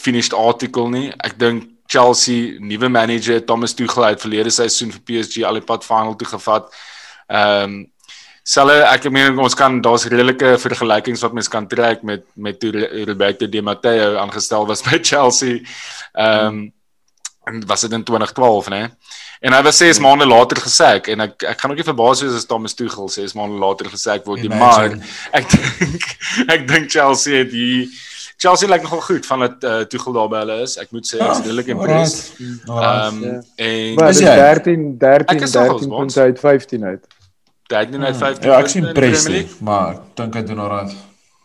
[0.00, 1.12] finished article nie.
[1.24, 5.84] Ek dink Chelsea nuwe manager Thomas Tuchel het verlede seisoen vir PSG al die pad
[5.84, 6.72] final toe gevat.
[7.26, 7.84] Ehm um,
[8.46, 12.70] Selle ek meen ons kan daar's redelike vergelykings wat mens kan trek met met toe
[13.08, 15.58] Roberto Di Matteo aangestel was by Chelsea.
[16.14, 16.72] Ehm um,
[17.46, 18.80] en was dit in 2012 nê?
[19.40, 22.34] En hy was 6 maande later gesack en ek ek gaan ook nie verbaas wees
[22.38, 24.94] as Thomas Tuchel 6 maande later gesack word nie, maar
[25.38, 26.06] ek dink
[26.54, 27.86] ek dink Chelsea het hier
[28.38, 30.76] Chelsea lyk nogal goed van dat uh, Tuchel daar by hulle is.
[30.78, 32.32] Ek moet sê ek is redelik impressed.
[32.38, 33.36] Ehm Ja.
[33.58, 34.34] en Is dis jy?
[34.38, 36.14] 13 13 Ek is nogals, 13 Bons.
[36.14, 37.04] punte uit 15 uit.
[37.66, 39.56] Dit het net 15 Ja, ek sien League.
[39.60, 40.94] maar ek dink hy doen alright.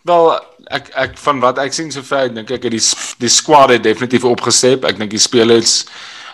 [0.04, 0.32] Wel
[0.72, 2.84] ek ek van wat ek sien sover dink ek het die
[3.20, 4.86] die squad het definitief opgestep.
[4.86, 5.86] Ek dink die spelers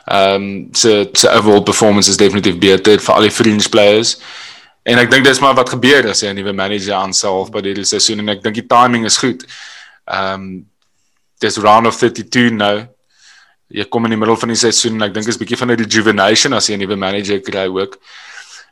[0.07, 4.17] ehm um, se se overall performance is definitief beter vir al die fringe players.
[4.87, 7.83] En ek dink dis maar wat gebeur as jy 'n nuwe manager aanstel by hierdie
[7.85, 9.43] seisoen en ek dink die timing is goed.
[10.07, 10.65] Ehm um,
[11.39, 12.87] dis round of 32 nou.
[13.69, 15.77] Jy kom in die middel van die seisoen en ek dink is bietjie van 'n
[15.77, 17.97] rejuvenation as jy 'n nuwe manager kry ook.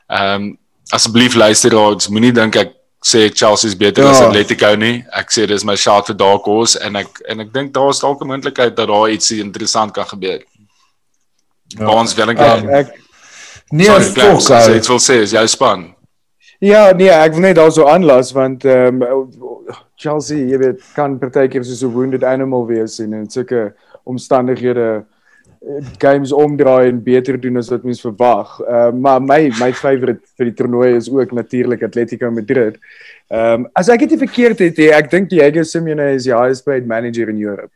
[0.10, 0.58] Ehm um,
[0.94, 2.74] asseblief luisteraars, moenie dink ek
[3.06, 4.10] sê Chelsea is beter Ja.
[4.10, 5.04] as Atletico nie.
[5.14, 8.00] Ek sê dis my shot vir Dark Horse en ek en ek dink daar is
[8.00, 10.42] dalk 'n moontlikheid dat daar iets interessant kan gebeur.
[11.80, 11.88] Ja.
[11.90, 12.88] Ons wil ek Um, Ek
[13.72, 14.14] Nee, fok.
[14.14, 14.78] Clarence, as jy ou.
[14.78, 15.96] iets wil sê, is jou span.
[16.62, 19.30] Ja, nee, ek wil net daarso aanlas want ehm um,
[19.98, 23.74] Chelsea, jy weet, kan partykeer soos 'n wounded animal wees en in sulke
[24.06, 25.06] omstandighede
[26.00, 28.60] games omdraai en beter doen as wat mens verwag.
[28.62, 32.78] Ehm uh, maar my my favourite vir die toernooi is ook natuurlik Atletico Madrid.
[33.30, 36.66] Ehm um, as ek dit verkeerd het, he, ek dink Diego Simeone is die highest
[36.66, 37.72] paid manager in Europe.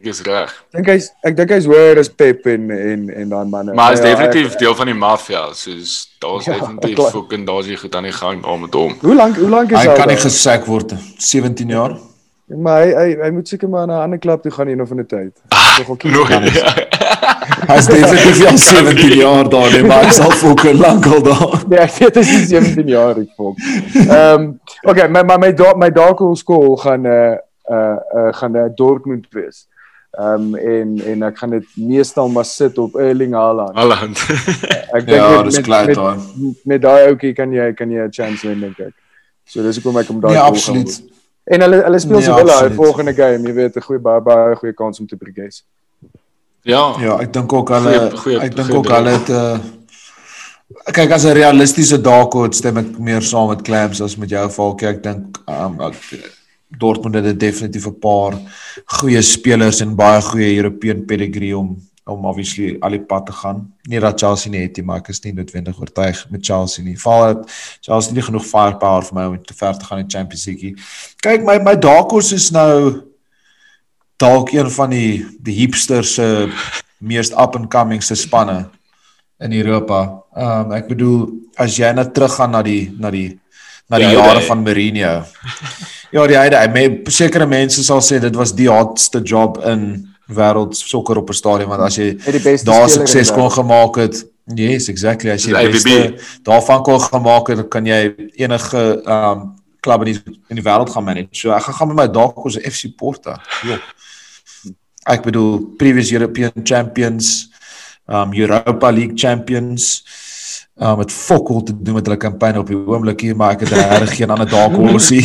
[0.00, 0.50] Ek is reg.
[0.74, 3.74] Dink hy's ek dink hy's hoër as Pep en en en daai manne.
[3.74, 7.70] Maar hy's Ja, definitief ek- deel van die maffia, soos daar's Ja, definitief fucking daar's
[7.80, 8.94] goed aan die gang daar met hom.
[9.00, 10.24] Hoe lank hoe lank is Hy al kan nie daar?
[10.30, 10.94] gesack word.
[11.18, 11.96] 17 jaar.
[12.56, 14.90] Maar hy hy hy moet seker maar na 'n ander klub toe gaan een of
[14.90, 15.32] ander tyd.
[16.02, 16.58] Nooit.
[17.68, 21.62] Hy's definitief al 17 jaar daar, nee, maar hy's al fucking lank al daar.
[21.68, 23.56] Nee, ek weet dit is 17 jaar ek volk.
[24.08, 27.36] Ehm um, okay, my my my da- my dark horse call gaan uh
[27.70, 29.66] uh, uh gaan uh, Dortmund wees.
[30.18, 33.76] Ehm um, en en ek gaan dit meestal maar sit op Erling Haaland.
[33.76, 34.18] Haaland.
[34.96, 36.16] Ek dink Ja, met- dis met- klaar met- daar.
[36.64, 38.94] Met daai ouetjie kan jy kan jy 'n chance wen dink ek.
[39.44, 40.88] So dis hoekom ek hom daai Nee, volg absoluut.
[40.94, 41.16] gaan.
[41.50, 42.74] En hulle hulle speel Nee, se wel hy absoluut.
[42.76, 45.64] volgende game, jy weet 'n goeie baie baie goeie kans om te progress.
[46.62, 46.94] Ja.
[47.00, 49.58] Ja, ek dink ook hulle Goeie- goeie- ek dink goeie ook hulle het 'n uh,
[50.92, 54.88] kyk as 'n realistiese dalk stem ek meer saam met Clams as met jou Falkie.
[54.88, 55.94] Ek dink um, ek,
[56.78, 58.34] Dortmund het definitief 'n paar
[59.00, 61.76] goeie spelers en baie goeie European pedigree om
[62.08, 63.64] om obviously al die pad te gaan.
[63.88, 66.96] Nie dat Chelsea nie het nie, maar ek is nie noodwendig oortuig met Chelsea nie.
[67.00, 70.16] Val het Chelsea nie genoeg firepower vir my om te ver te gaan in die
[70.16, 70.70] Champions League.
[70.70, 70.88] nie.
[71.24, 73.04] Kyk, my my Dakos is nou
[74.18, 76.48] dalk een van die die hipsters se
[76.98, 78.64] meest up and coming se spanne
[79.40, 80.24] in Europa.
[80.36, 83.38] Ehm um, ek bedoel as jy nou teruggaan na die na die
[83.88, 85.24] na die Die jare oude, van Mourinho.
[86.12, 90.07] Ja, die hyde, hy me, sekere mense sal sê dit was die hardste job in
[90.28, 92.16] wêreld sokker op 'n stadion want as jy
[92.64, 94.26] daar sukses kon gemaak het.
[94.54, 95.30] Yes, exactly.
[95.30, 100.12] As jy beste daarvan kon gemaak het, dan kan jy enige ehm um, klub in
[100.12, 101.28] die in die wêreld gaan manage.
[101.32, 103.36] So ek gaan gaan met my Dakos FC Porto.
[103.62, 103.78] Jo.
[105.08, 107.48] Ek bedoel previous European champions,
[108.06, 110.04] um Europa League champions.
[110.78, 113.72] Um met fokol te doen met hulle kampanje op die oomblik hier, maar ek het
[113.74, 115.24] regtig geen ander Dakos nie.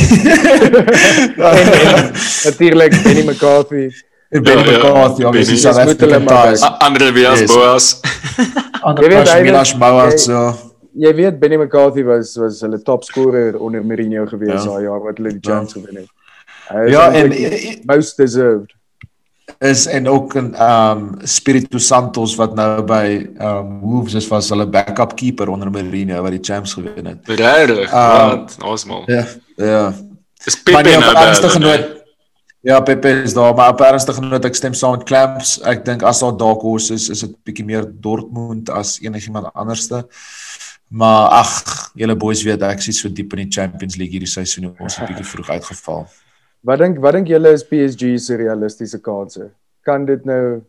[2.46, 3.92] Natuurlik Benny McCarthy.
[4.34, 5.74] En Benny Ja, ja, McCarthy, obviously Benny.
[5.74, 6.62] South African ties.
[6.88, 7.52] Andre Vias Yes.
[7.54, 8.00] Boas.
[8.98, 10.26] Weet, hy- Milas Mouat
[10.96, 14.70] jy- weet Benny McCarthy was was hulle topscorer onder Mourinho gewees Ja.
[14.70, 15.52] daai jaar wat hulle die Ja.
[15.58, 16.10] chance gewen het.
[16.70, 18.74] Hy Ja, en eintlik most deserved.
[19.60, 24.66] is en ook 'n um Spiritu Santos wat nou by um Wolves is was hulle
[24.68, 27.20] backup keeper onder Mourinho wat die champs gewen het.
[27.28, 27.92] Regtig.
[27.92, 28.30] Ah.
[28.30, 28.56] Wat?
[28.60, 29.04] Awesome.
[29.06, 29.26] Ja,
[29.58, 29.94] ja.
[30.64, 31.14] Pepe nie op nou.
[31.14, 32.02] 'n ernstige by hulle, noot.
[32.64, 35.62] Ja, Pepe is daar, maar op 'n ernstige noot ek stem saam met Clamps.
[35.62, 40.08] Ek dink as daar dalk hoes is, is dit bietjie meer Dortmund as enigiemand anderste.
[40.88, 44.76] Maar ag, julle boys weet ek is so diep in die Champions League hierdie seisoen,
[44.80, 46.08] ons het bietjie vroeg uitgeval.
[46.62, 49.50] Wat dink wat dink julle is PSG se realistiese kanse?
[49.84, 50.62] Kan dit nou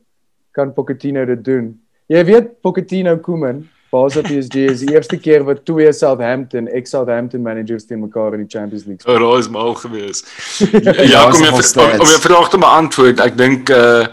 [0.50, 1.80] kan Pochettino dit doen?
[2.06, 7.42] Jy weet Pochettino Koeman, baas van PSG is die eerste keer wat twee Southampton, ex-Southampton
[7.42, 9.14] managers teen mekaar in die Champions League speel.
[9.14, 10.24] Oh, daar is mal gewees.
[10.84, 13.22] Ja, ja, kom jy om, jou vraag te beantwoord.
[13.24, 14.06] Ek dink uh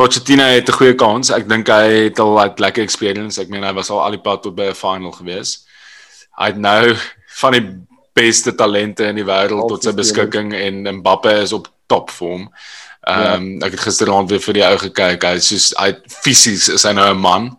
[0.00, 1.28] Pochettino het 'n goeie kans.
[1.30, 3.40] Ek dink hy het al 'n lekker experience.
[3.40, 5.66] Ek meen hy was al al die pad tot by 'n final gewees.
[6.38, 6.96] Hy het nou
[7.40, 7.66] van die
[8.14, 12.48] beste talente in die wêreld tot sy beskikking en Mbappe is op topvorm.
[13.08, 15.24] Ehm um, ek het gisteraand weer vir die ou gekyk.
[15.24, 17.50] Hy is soos hy fisies is hy nou 'n man.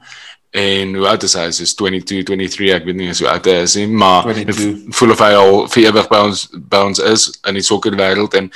[0.52, 1.46] En hoe oud is hy?
[1.48, 4.56] Hy is 22, 23, ek weet nie eens hoe oud hy is nie, maar 22.
[4.56, 6.42] dit voel of hy al vir ewig by ons
[6.74, 8.50] by ons is in die sokkerwêreld en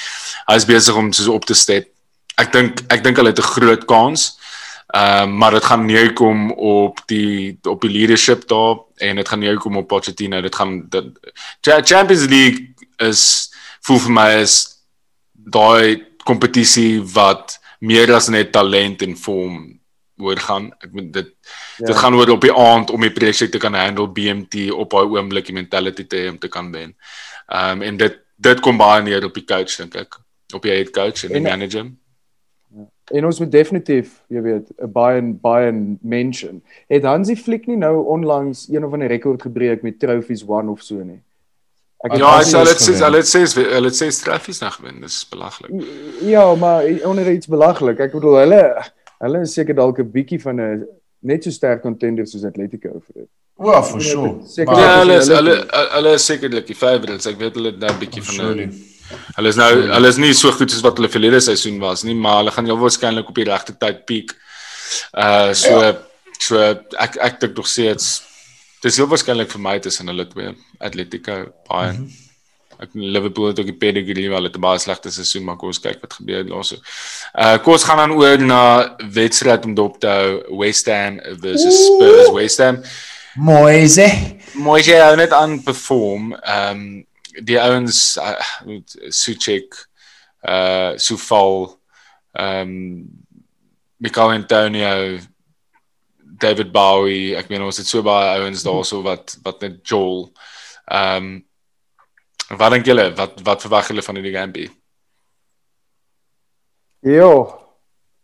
[0.50, 1.88] hy is besig om soos op te step.
[2.42, 4.34] Ek dink ek dink hulle het 'n groot kans.
[4.94, 9.40] Ehm um, maar dit gaan neerkom op die op die leadership daar en dit gaan
[9.40, 10.42] neerkom op Pochettino.
[10.42, 11.06] Dit gaan dit
[11.62, 13.50] Cha- Champions League is
[13.82, 14.68] voel vir my is
[15.34, 19.80] daai kompetisie wat meer as net talent en vorm
[20.18, 20.72] oor gaan.
[20.80, 21.28] Ek moet dit
[21.78, 21.86] ja.
[21.86, 25.06] Dit gaan oor op die aand om die projek te kan handle BMT op daai
[25.18, 26.96] oomblik die mentality te hê om te kan wen.
[27.48, 30.18] Ehm um, en dit dit kom baie neer op die coach dink ek,
[30.54, 31.86] op die head coach en die En- manager.
[33.14, 36.62] En ons moet definitief, jy weet, 'n baie baie mention.
[36.90, 40.82] Het Hansi Flick nie nou onlangs een of ander rekord gebreek met trophies won of
[40.82, 41.22] so nie?
[42.04, 43.04] Ek Ja, hy sê dit sê gewen.
[43.04, 45.02] hulle sê hulle sê straffies nog wen.
[45.02, 45.72] Dis belaglik.
[46.22, 48.00] Ja, maar onder iets belaglik.
[48.00, 48.84] Ek bedoel hulle
[49.20, 50.86] hulle is seker dalk 'n bietjie van 'n
[51.22, 53.30] net so sterk contender soos Atletico vir dit.
[53.58, 54.42] Well, for sure.
[54.48, 57.26] Seker Maar- Ja, hulle is hulle- hulle is sekerlik die favorites.
[57.26, 58.74] Ek weet hulle het nou 'n bietjie van 'n.
[59.36, 62.14] Hulle is nou hulle is nie so goed soos wat hulle verlede seisoen was nie,
[62.16, 64.32] maar hulle gaan heel waarskynlik op die regte tyd piek.
[65.14, 65.98] Uh so ja.
[66.40, 66.58] so
[67.00, 68.22] ek ek dink nog steeds
[68.82, 71.96] dis heel waarskynlik vir my tussen hulle twee Atletico Bayern.
[71.98, 72.25] Mm -hmm.
[72.80, 75.80] Ek Liverpool het ook die pedigree wel het 'n baie slegte seisoen, maar kom ons
[75.80, 76.76] kyk wat gebeur daarso.
[77.34, 81.86] Uh kom ons gaan dan oor na wedstryd om dop te hou West Ham versus
[81.86, 82.32] Spurs.
[82.32, 82.82] West Ham
[83.36, 84.08] Moise.
[84.92, 86.34] Jy hou net aan perform.
[86.34, 87.06] Ehm um,
[87.44, 89.76] die ouens uh, Suchek
[90.48, 91.80] uh Sufal
[92.32, 93.24] ehm um,
[93.98, 95.20] Michael Antonio
[96.38, 100.30] David Bowie, ek meen ons het so baie ouens daarso wat wat net Joel.
[100.86, 101.45] Ehm um,
[102.50, 103.14] wat dink julle?
[103.18, 104.70] Wat wat verwag julle van hierdie game?
[107.06, 107.32] Ja.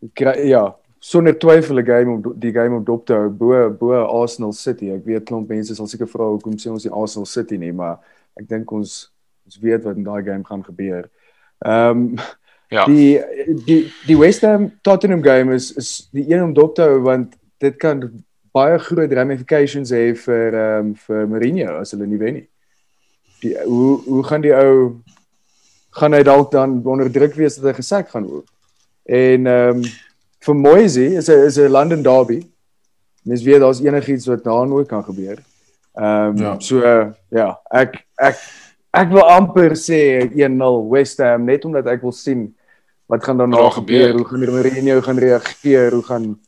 [0.02, 3.70] Ek kry- Ja, sonder twyfel 'n game om die game op dop te hou bo
[3.70, 4.90] bo Arsenal City.
[4.90, 7.98] Ek weet klomp mense sal seker vra hoekom sê ons die Arsenal City nie, maar
[8.38, 9.10] ek dink ons
[9.46, 11.08] ons weet wat in daai game gaan gebeur.
[11.64, 12.16] Ehm um,
[12.72, 12.86] Ja.
[12.86, 13.20] Die
[13.66, 17.34] die die West Ham Tottenham game is is die een om dop te hou want
[17.60, 22.34] dit kan baie groot ramifications hê vir ehm um, vir Mourinho as hulle nie wen
[22.34, 22.48] nie.
[23.42, 25.02] Die hoe hoe gaan die ou
[25.98, 28.48] gaan hy dalk dan onder druk wees dat hy gesek gaan word.
[29.04, 29.84] En ehm um,
[30.42, 32.40] vir Moisey is 'n is 'n London derby.
[33.22, 35.38] Mens weet daar's enigiets wat daar nooit kan gebeur.
[35.94, 36.54] Ehm um, ja.
[36.58, 38.38] so uh, ja, ek ek
[38.90, 42.54] ek wil amper sê 1-0 West Ham net omdat ek wil sien
[43.06, 43.72] wat gaan daarna gebeur?
[43.72, 46.40] gebeur, hoe gaan Mourinho gaan reageer, hoe gaan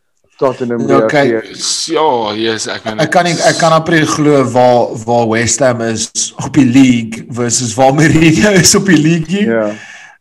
[0.45, 1.49] Tottenham ja, reageer?
[1.49, 5.65] Kyk, ja, yes, ek meen ek kan nie ek kan amper glo waar waar West
[5.65, 6.11] Ham is
[6.43, 9.45] op die league versus waar Mourinho is op die league.
[9.49, 9.73] Ja.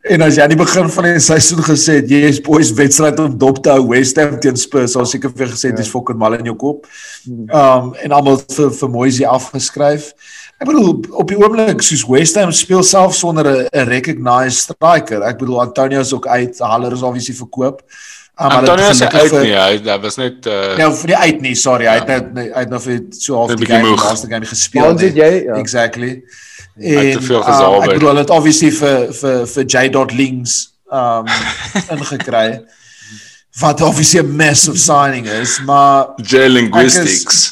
[0.03, 3.21] En as jy aan die begin van die seisoen gesê het jy is boys wedstryd
[3.23, 5.91] om dop te hou West Ham teen Spurs, sou seker vir gesê dis ja.
[5.93, 6.89] fucking mal in jou kop.
[7.23, 7.45] Hmm.
[7.47, 10.09] Um en almal vir vir Moisey afgeskryf.
[10.59, 15.23] Ek bedoel op die oomblik soos West Ham speel self sonder 'n recognized striker.
[15.23, 17.79] Ek bedoel Antonio is ook uit, Haller is obviously verkoop.
[18.35, 21.41] Um, Antonio is uit vir, nie, hy daar was net uh Ja, vir die uit
[21.45, 21.85] nie, sorry.
[21.85, 21.99] Ja.
[21.99, 24.87] Hy het nou hy het nou vir so half die game laaste game gespeel.
[24.87, 25.27] Wat sê jy?
[25.45, 25.57] Ja.
[25.61, 26.09] Exactly.
[26.81, 27.75] En te veel gesaal.
[27.75, 29.83] Um, ek bedoel dit obviously vir vir vir J.
[30.17, 30.55] Links
[30.89, 31.29] um
[31.93, 32.47] ingekry.
[33.61, 37.45] Wat obviously 'n massive signing is, maar J linguistics.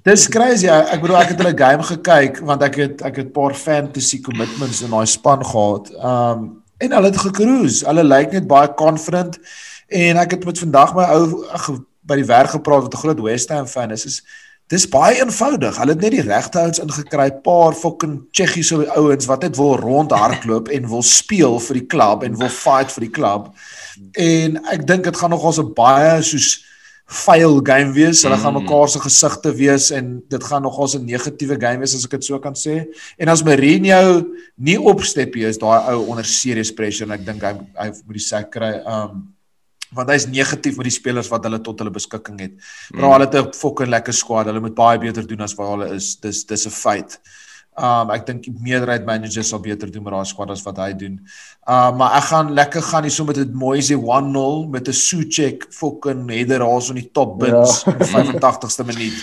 [0.00, 0.72] Dis crazy.
[0.72, 4.24] Ek bedoel ek het hulle game gekyk want ek het ek het 'n paar fantasy
[4.24, 5.92] commitments in daai span gehad.
[6.00, 7.84] Um en hulle het gekruis.
[7.84, 9.36] Hulle lyk net baie confident
[9.88, 11.44] en ek het met vandag my ou
[12.06, 14.06] by die werk gepraat wat 'n groot West Ham fan is.
[14.06, 14.22] is
[14.66, 15.76] Dis baie eenvoudig.
[15.78, 20.72] Hulle het net die regte ouens ingekry, paar fucking Tsjechiese ouens wat net wil rondhardloop
[20.74, 23.52] en wil speel vir die klub en wil fight vir die klub.
[24.18, 26.64] En ek dink dit gaan nogals 'n baie soos
[27.06, 28.24] fail game wees.
[28.26, 28.62] Hulle gaan mm.
[28.64, 32.24] mekaar se gesigte wees en dit gaan nogals 'n negatiewe game wees as ek dit
[32.24, 32.90] so kan sê.
[33.18, 37.42] En as Mourinho nie opstep hier is daai ou onder serious pressure en ek dink
[37.42, 38.82] hy hy moet die sack kry.
[38.82, 39.35] Um
[39.96, 42.54] want hy's negatief met die spelers wat hulle tot hulle beskikking het.
[42.92, 43.12] Maar mm.
[43.14, 44.46] hulle het 'n fucking lekker squad.
[44.46, 46.16] Hulle moet baie beter doen as wat hulle is.
[46.20, 47.18] Dis dis 'n feit.
[47.76, 50.92] Um ek dink die meerderheid managers sal beter doen met daai squad as wat hy
[50.96, 51.18] doen.
[51.68, 55.66] Um maar ek gaan lekker gaan hier so met 'n Moise 1-0 met 'n Suchek
[55.70, 57.92] fucking header raas in die top bins ja.
[57.92, 59.18] in die 85ste minuut.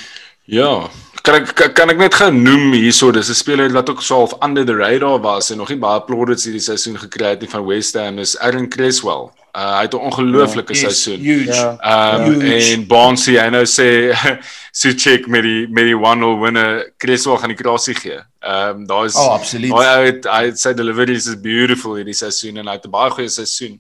[0.45, 0.89] Ja,
[1.23, 4.65] kan ek kan ek net genoem hierso, dis 'n speler wat ook so half under
[4.65, 7.95] the radar was en nog nie baie plaudits hierdie seisoen gekry het nie van West
[7.95, 9.31] Ham is Aaron Creswell.
[9.53, 11.21] Uh, hy het 'n ongelooflike ja, seisoen.
[11.21, 11.77] Ja.
[12.17, 14.09] Um en Bonsie, I know sê
[14.81, 18.17] so check met die met die 1-0 wenner Creswell gaan die krasie gee.
[18.41, 19.71] Um daar is Oh, absoluut.
[19.71, 23.11] Hy het hy het sy deliveries is beautiful hierdie seisoen en hy het 'n baie
[23.11, 23.77] goeie seisoen.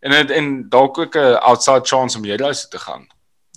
[0.00, 3.06] En het, en dalk ook 'n outside chance om hierdie huis te gaan.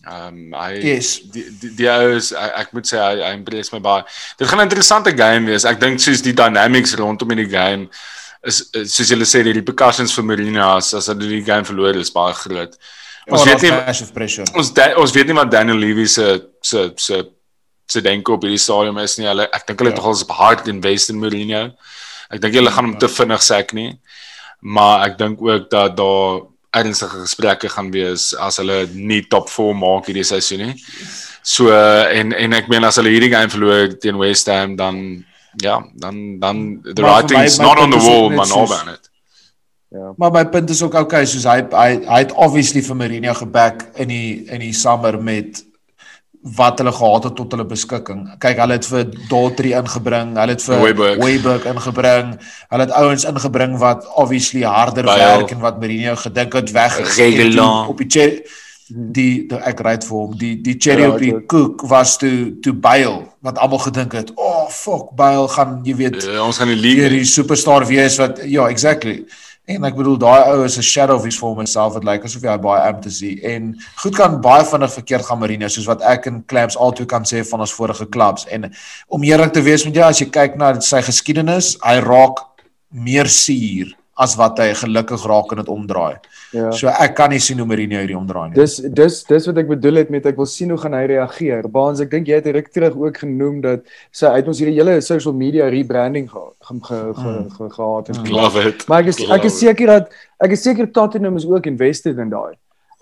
[0.05, 1.21] Ehm um, hy yes.
[1.31, 4.05] die die, die is ek, ek moet sê hy hy impress my baie.
[4.37, 5.65] Dit gaan 'n interessante game wees.
[5.65, 7.89] Ek dink soos die dynamics rondom in die game
[8.47, 12.13] is, soos julle sê die repercussions vir Mourinho as as hy die game verloor is
[12.13, 12.77] baie groot.
[13.27, 13.73] Ons oh, weet nie
[14.55, 14.71] ons
[15.03, 16.27] ons weet nie wat Daniel Levy se
[16.63, 17.23] se se
[17.87, 19.27] se denke op hierdie stadium is nie.
[19.27, 20.03] Hulle ek dink hulle het ja.
[20.03, 21.63] nogals hard invest in Mourinho.
[22.31, 23.91] Ek dink hulle gaan hom te vinnig sek nie.
[24.61, 26.45] Maar ek dink ook dat daar
[26.77, 30.75] ernstige gesprekke gaan wees as hulle nie top 4 maak hierdie seisoen nie.
[31.47, 35.01] So en en ek meen as hulle hierdie game verloor teen West Ham dan
[35.57, 39.09] ja, dan dan the maar writing is not on the wall man nou about it.
[39.89, 40.13] Ja.
[40.17, 43.85] Maar my punt is ook okay soos hy hy hy het obviously vir Mourinho geback
[43.95, 45.63] in die in die summer met
[46.55, 48.21] wat hulle gehad het tot hulle beskikking.
[48.39, 50.83] Kyk, hulle het vir Daughtry ingebring, hulle het vir
[51.19, 52.35] Wayburg ingebring.
[52.69, 55.23] Hulle het ouens ingebring wat obviously harder Bail.
[55.23, 56.99] werk en wat Mourinho gedink het weg
[57.87, 58.43] op die cherry,
[58.87, 60.37] die, die ek ry vir hom.
[60.39, 64.31] Die die cherry ja, op die koek was toe toe Bale wat almal gedink het,
[64.35, 68.41] "Oh fuck, Bale gaan, jy weet, uh, ons gaan die league die superstar wees wat
[68.43, 69.25] ja, exactly."
[69.67, 72.41] En ek bedoel daai ou is 'n shadow of his former self wat lyk asof
[72.41, 76.01] hy baie amp te sien en goed kan baie vinnig verkeerd gaan Marino soos wat
[76.01, 78.71] ek en Clamps altoe kan sê van ons vorige klubs en
[79.07, 82.39] om eerlik te wees met jou as jy kyk na sy geskiedenis hy raak
[82.91, 86.17] meer suur as wat hy gelukkig raak en dit omdraai.
[86.55, 86.71] Ja.
[86.75, 88.57] So ek kan nie sien hoe Mourinho hierdie omdraai nie.
[88.57, 91.69] Dis dis dis wat ek bedoel het met ek wil sien hoe gaan hy reageer.
[91.71, 93.85] Baans ek dink jy het ruk terug ook genoem dat
[94.15, 97.49] sy uit ons hierdie hele social media rebranding gehad ge, ge, ge, hmm.
[97.55, 98.33] ge, gehad het.
[98.33, 98.87] Love it.
[98.89, 102.33] Maar ek is ek is seker dat ek is seker Tottenham is ook invested in
[102.33, 102.53] daai.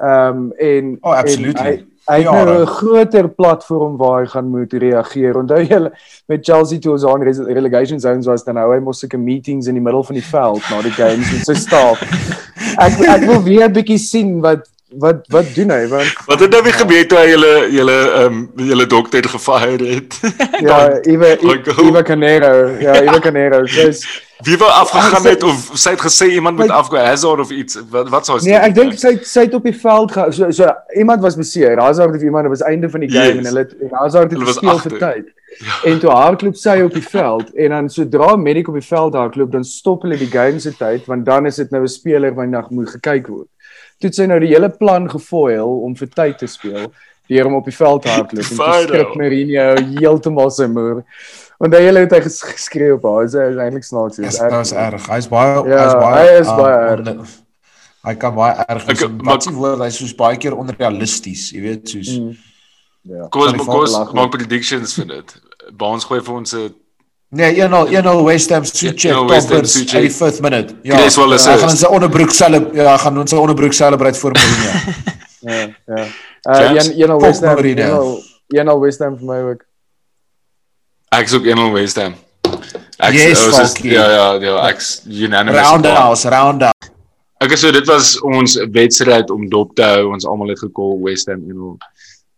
[0.03, 1.79] Ehm um, en Oh, absolutely.
[1.79, 5.37] En, Hy het nou 'n groter platform waar hy gaan moet reageer.
[5.37, 5.89] Onthou jy
[6.27, 9.73] met Chelsea toe ons aan relegation zones was dan nou hy mos sulke meetings in
[9.73, 12.01] die middel van die veld na die games met sy staf.
[12.77, 14.67] Ek ek wil weer 'n bietjie sien wat
[14.99, 15.87] wat wat doen hy?
[15.87, 20.19] Want Wat het nou weer gebeur toe hy julle julle ehm julle dokter gefire het?
[20.67, 21.37] ja, Iwe.
[21.87, 22.53] Iwe Canero.
[22.79, 23.61] Ja, Iwe Canero.
[23.65, 24.05] Dis
[24.43, 27.77] Wie wou afgegaan sê- het of sy het gesê iemand moet afgaan Hazard of iets.
[27.89, 30.67] Wat wat sou Nee, ek dink sy sy het op die veld ge, so so
[30.95, 31.79] iemand was beseer.
[31.79, 33.37] Hazard of iemand was einde van die game Yes.
[33.37, 35.25] en hulle en Hazard het gespeel vir tyd.
[35.87, 39.51] En toe hardloop sy op die veld en dan sodra medic op die veld hardloop,
[39.55, 42.47] dan stop hulle die game se tyd want dan is dit nou 'n speler wat
[42.47, 43.47] nog moet gekyk word.
[43.99, 46.91] Toe het sy nou die hele plan gefoil om vir tyd te speel
[47.27, 48.81] deur hom op die veld te hardloop en Fido.
[48.83, 51.03] skrik Mourinho heeltemal sy moer.
[51.57, 53.27] Want hy hele het hy ges- geskree op haar.
[53.29, 54.17] Sy is eintlik snaaks.
[54.17, 55.07] Ja, Dis dit is erg.
[55.09, 56.99] Hy's baie Ja, hy's baie hy is um, baie erg.
[56.99, 57.33] onder-
[58.05, 59.01] Hy kan baie erg wees.
[59.01, 62.35] En Wat s'ie woord, hy's soos baie keer onrealisties, jy weet, soos Mm.
[63.05, 63.27] Ja.
[63.29, 65.35] Kom ons kom ons maak predictions vir dit.
[65.73, 66.73] Baans gooi vir ons 'n
[67.29, 70.11] Nee, 1-0 1-0 West Ham 1-0 West Ham, toppers Soucek.
[70.11, 70.73] 85th minute.
[70.83, 71.59] Ja, Creswell hy assist.
[71.59, 74.71] gaan in sy onderbroek self ja, hy gaan in sy onderbroek celebrate voor Mourinho.
[75.45, 75.53] Ja,
[75.85, 76.05] ja.
[76.49, 77.83] Uh James, een een al Pop West Ham, Mourinho.
[77.85, 79.65] een al een al West Ham vir my ook.
[81.15, 82.15] Ek is ook 1-0 West Ham.
[82.97, 83.91] Ek Yes, ons is- Falkie.
[83.91, 85.61] ja ja, ja, ek's unanimous.
[85.69, 86.91] Roundhouse, roundhouse.
[87.43, 90.11] Ek so dit was ons wedstryd om dop te hou.
[90.13, 91.77] Ons almal het gekol West Ham 1-0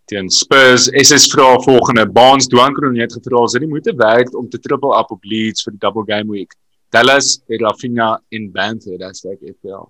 [0.08, 0.88] teen Spurs.
[0.90, 2.06] SS vra volgende.
[2.10, 5.66] Baans Dwankron het gevra as dit nie moeite werd om te triple up op Leeds
[5.66, 6.56] vir die double game week.
[6.96, 9.90] Dallas, Rafinha en Banther, that's like FPL.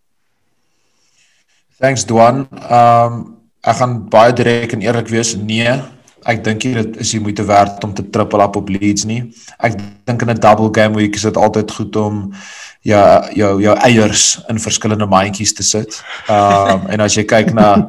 [1.78, 2.48] Thanks Dwan.
[2.70, 3.36] Um
[3.68, 5.36] ek gaan baie direk en eerlik wees.
[5.36, 5.74] Nee,
[6.28, 9.22] ek dink nie dit is die moeite werd om te triple up op Leeds nie.
[9.64, 12.34] Ek dink in 'n double game week is dit altyd goed om
[12.82, 16.02] ja jou jou eiers in verskillende mandjies te sit.
[16.30, 17.88] Um en as jy kyk na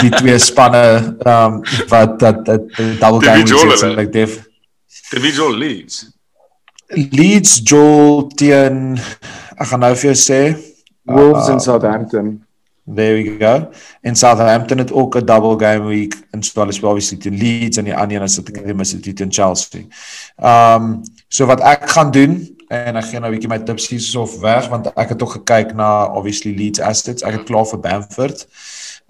[0.00, 4.40] die twee spanne um wat dat dat die double game week is like def
[5.12, 6.10] Individual Leeds.
[6.88, 8.98] Leeds Joel teen
[9.56, 10.42] ek gaan nou vir jou sê
[11.10, 12.28] Wolves uh, in Southampton.
[12.94, 13.68] There we go.
[14.00, 17.76] En Southampton het ook 'n double game week in so hulle speel obviously teen Leeds
[17.76, 19.84] en die ander een is dit ek mis dit teen Chelsea.
[20.36, 24.20] Um so wat ek gaan doen en ek gee nou 'n bietjie my tips hier
[24.20, 27.22] of weg want ek het ook gekyk na obviously Leeds assets.
[27.22, 28.46] Ek het klaar vir Bamford.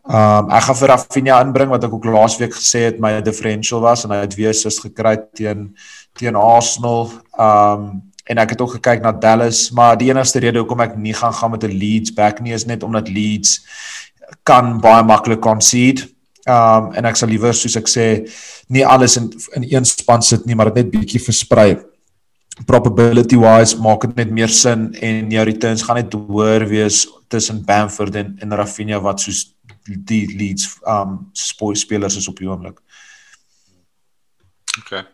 [0.05, 4.05] Um ek gaan vir Rafinha inbring wat ek ook laasweek gesê het my differential was
[4.05, 5.77] en hy het weer sus gekry teen
[6.13, 7.11] teen Arsenal.
[7.39, 11.15] Um en ek het ook gekyk na Dallas, maar die enigste rede hoekom ek nie
[11.17, 13.61] gaan gaan met 'n Leeds back nie is net omdat Leeds
[14.43, 16.07] kan baie maklik concede.
[16.47, 18.07] Um en ek sal liewer soos ek sê
[18.69, 21.79] nie alles in in een span sit nie, maar dit net bietjie versprei.
[22.67, 27.65] Probability wise maak dit net meer sin en jou returns gaan net hoër wees tussen
[27.65, 29.55] Bamford en en Rafinha wat soos
[29.85, 32.79] die Leeds um spoil spelers is op die oomblik.
[34.79, 35.05] Okay.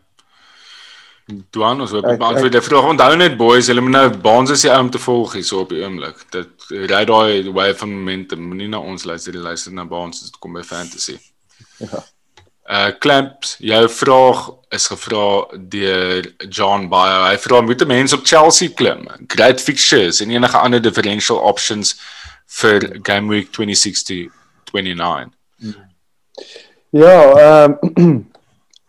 [1.51, 2.85] Duan ons hoop Ek- beantwoord die vraag.
[2.93, 5.69] Onthou net boys, julle moet nou Baans is die ou om te volg hierso op
[5.69, 6.21] die oomblik.
[6.31, 8.39] Dit ry daai way van momentum.
[8.47, 11.17] Moenie na ons luister, jy luister na Baans as dit kom by fantasy.
[11.79, 12.03] Ja.
[12.69, 17.23] Uh Clamps, jou vraag is gevra deur John Bayo.
[17.29, 19.07] Hy vra moet 'n mens op Chelsea klim?
[19.27, 21.95] Great fixtures en enige ander differential options
[22.47, 24.29] vir game week 26
[24.65, 25.31] to 29.
[26.91, 27.73] Ja, ehm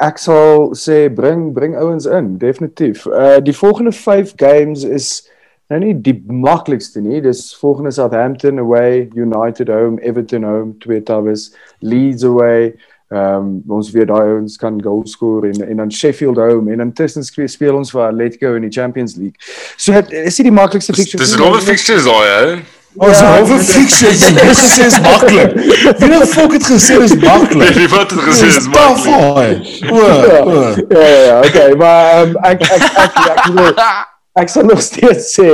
[0.00, 3.06] ek sal sê bring bring ouens in, definitief.
[3.06, 5.28] Uh die volgende 5 games is
[5.68, 7.20] nou nie die maklikste nie.
[7.20, 12.74] Dis volgende Southampton away, United home, Everton home, twee tawes, Leeds away.
[13.10, 16.78] Ehm um, ons weet daai ouens kan goal score en en dan Sheffield home en
[16.78, 19.40] dan tussen speel, ons vir Atletico in die Champions League.
[19.76, 21.24] So dit is nie die maklikste fixture.
[21.24, 22.58] dis rowwe dit is- fixtures daai, hè?
[22.96, 25.52] Ons Ja, halwe dit- fixtures en dis gesê is maklik.
[25.98, 27.74] Wie het fok het gesê is maklik?
[27.76, 29.12] Wie wat het gesê is maklik.
[29.12, 29.90] maklik.
[29.90, 30.62] O, o.
[30.88, 35.48] ja, ja, ja, okay, maar um, ek ek ek ek, ek, sal nog steeds sê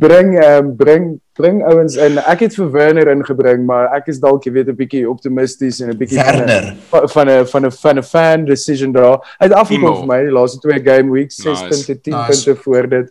[0.00, 2.16] bring um, bring bring ouens in.
[2.18, 5.90] Ek het vir Werner ingebring, maar ek is dalk jy weet 'n bietjie optimisties en
[5.92, 6.74] 'n bietjie van 'n- Werner.
[6.90, 9.18] van 'n van 'n van 'n fan decision daar.
[9.38, 12.28] Hy het afgekom vir my die laaste twee game weeks, 6 Nice, punte, 10 nice.
[12.44, 13.08] punte voor dit.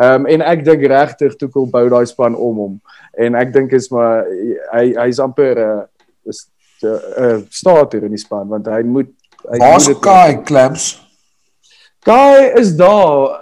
[0.00, 2.80] Ehm um, en ek dink regtig Tuchel bou daai span om hom.
[3.14, 4.26] En ek dink is maar
[4.74, 5.82] hy hy's amper 'n uh,
[6.26, 6.48] is
[6.82, 9.06] 'n uh, starter in die span want hy moet
[9.52, 10.98] hy Waar's Kai Clamps?
[12.04, 13.38] Guy is daar.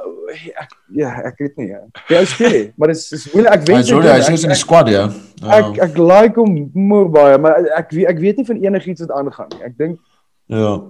[0.60, 1.68] Ek, ja, ek weet nie.
[1.68, 1.80] Ja.
[2.18, 3.52] Ou speel, nie, maar dit is is moeilik.
[3.52, 4.34] Ek Hy weet is hy nie.
[4.34, 5.08] is in die squad ja.
[5.42, 9.10] Ek ek like hom moer baie, maar ek weet- ek weet nie van enigiets wat
[9.10, 9.62] aangaan nie.
[9.64, 9.98] Ek dink
[10.48, 10.80] Ja.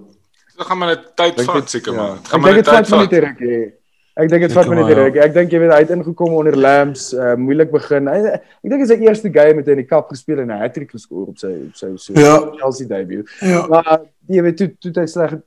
[0.57, 1.97] Dit gaan maar 'n tyd Ek vat dink- seker ja.
[2.01, 2.13] maar.
[2.15, 3.23] Dit Ek gaan maar dink 'n dit vat tyd my net vat.
[3.23, 3.39] ruk.
[3.39, 3.71] hè.
[4.17, 5.15] Ek dink dit Ek vat my net ruk.
[5.17, 8.07] Ek dink jy weet hy het ingekom onder Lambs, uh, moeilik begin.
[8.07, 10.47] Hy, ek dink dit is sy eerste game met hy in die kap gespeel en
[10.51, 12.39] 'n hattrick geskoor op sy op sy so Ja.
[12.57, 13.27] Chelsea debut.
[13.41, 13.67] Ja.
[13.67, 15.39] Maar jy weet toe toe hy sleg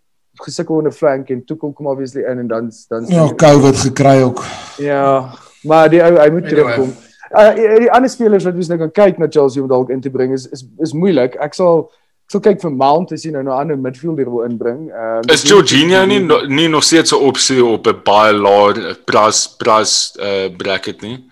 [0.45, 4.23] gesukkel onder flank en toe kom kom obviously in en dan dan Ja, COVID gekry
[4.23, 4.45] ook.
[4.79, 5.31] Ja,
[5.63, 6.51] maar die ou hy moet Anyway.
[6.51, 6.93] terugkom.
[7.39, 10.11] uh, die ander spelers wat ons nou kan kyk na Chelsea om dalk in te
[10.11, 11.37] bring is is is moeilik.
[11.41, 11.91] Ek sal
[12.27, 14.91] ek sal kyk vir Mount as jy nou 'n ander midfielder wil inbring.
[14.91, 19.49] Ehm Is Jorginho nie no- nie nog steeds 'n opsie op 'n baie laer prys
[19.59, 21.25] prys uh bracket nie?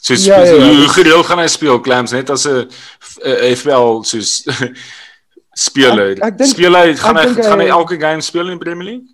[0.00, 2.68] Soos Ja, ja, ja, hoe gereeld gaan hy speel Clams net as 'n
[3.24, 4.44] uh, FPL soos
[5.58, 6.12] speler.
[6.16, 8.48] Ek- ek dink- speel hy gaan ek hy dink gaan hy hy- elke game speel
[8.52, 9.06] in die Premier League?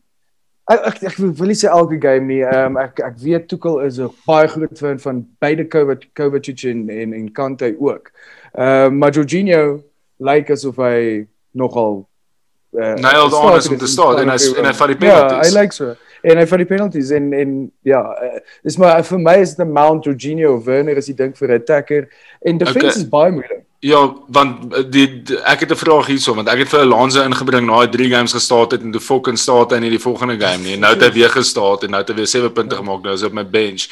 [0.70, 2.40] Ek ek, ek wil nie sê elke game nie.
[2.44, 6.64] Ehm um, ek ek weet Tuchel is 'n baie groot fan van beide Kovac Kovacic
[6.70, 8.10] en en en Kante ook.
[8.56, 9.82] Ehm um, maar Jorginho
[10.20, 12.06] lyk asof hy nogal
[12.78, 15.52] uh, Nailed on is om te start en hy en hy vat die Ja, penalties.
[15.54, 15.94] hy lyk so.
[16.24, 17.50] En hy vat die penalties en en
[17.84, 21.14] ja, uh, dis maar vir my is dit 'n Mount Jorginho of Werner as jy
[21.14, 22.08] dink vir 'n attacker
[22.44, 23.02] en defense Okay.
[23.02, 23.60] is baie moeilik.
[23.84, 24.00] Ja,
[24.32, 27.66] want eh, die, die ek het 'n vraag hierso want ek het vir Alonso ingebring
[27.66, 30.62] na hy 3 games gestaan het en toe fucking staat hy in die volgende game
[30.64, 30.74] nie.
[30.74, 33.12] En nou het hy weer gestaan en nou het hy weer 7 punte gemaak nou
[33.14, 33.84] is hy op my bench.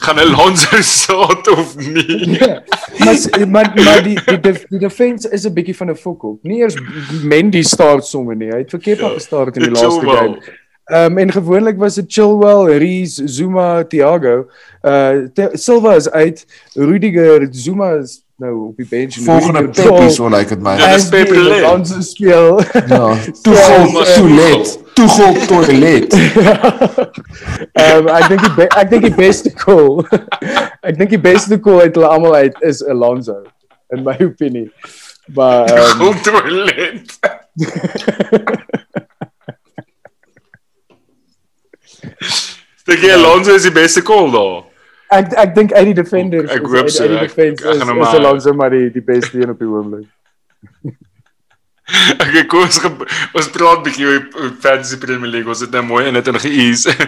[0.00, 2.38] Gaan Alonso staat of nie?
[2.40, 2.62] Ja.
[3.04, 6.38] maar maar maar die die def, die defense is 'n bietjie van 'n fokol.
[6.42, 6.74] Nie eers
[7.22, 8.48] Mendy start sommer nie.
[8.50, 9.08] Hy het verkeerd Ja.
[9.08, 10.38] gestart in die Die laaste game.
[10.86, 14.46] Ehm um, en gewoonlik was dit Chilwell, Rees, Zuma, Thiago.
[14.82, 20.10] Uh Silva is uit, Rudiger, Zuma is nou op die bench en Volgende Peppi goal.
[20.10, 20.70] so lyk dit my.
[20.78, 21.64] Ja, dis As die Pep Lele.
[21.64, 22.60] Alonso speel.
[22.88, 26.12] Ja, toegel maar toilet, toegel toilet.
[27.72, 30.04] Ehm um, ek dink die be- ek dink die beste goal.
[30.88, 33.40] ek dink die beste goal uit hulle almal uit is Alonso
[33.90, 34.70] in my opinie.
[35.34, 37.18] Maar ehm um, Kom toilet.
[42.86, 44.64] Dink jy Alonso is die beste call daar?
[45.10, 47.80] Ek ek dink uit die defenders Ek hoop so, uit die ek- defense ek is,
[47.82, 50.06] is maar- Alonso maar die die beste een op die oomblik.
[52.18, 53.06] Okay, kom ons ge-
[53.38, 55.48] ons praat 'n bietjie oor Fantasy Premier League.
[55.48, 56.94] Ons het nou mooi en dit en geëase.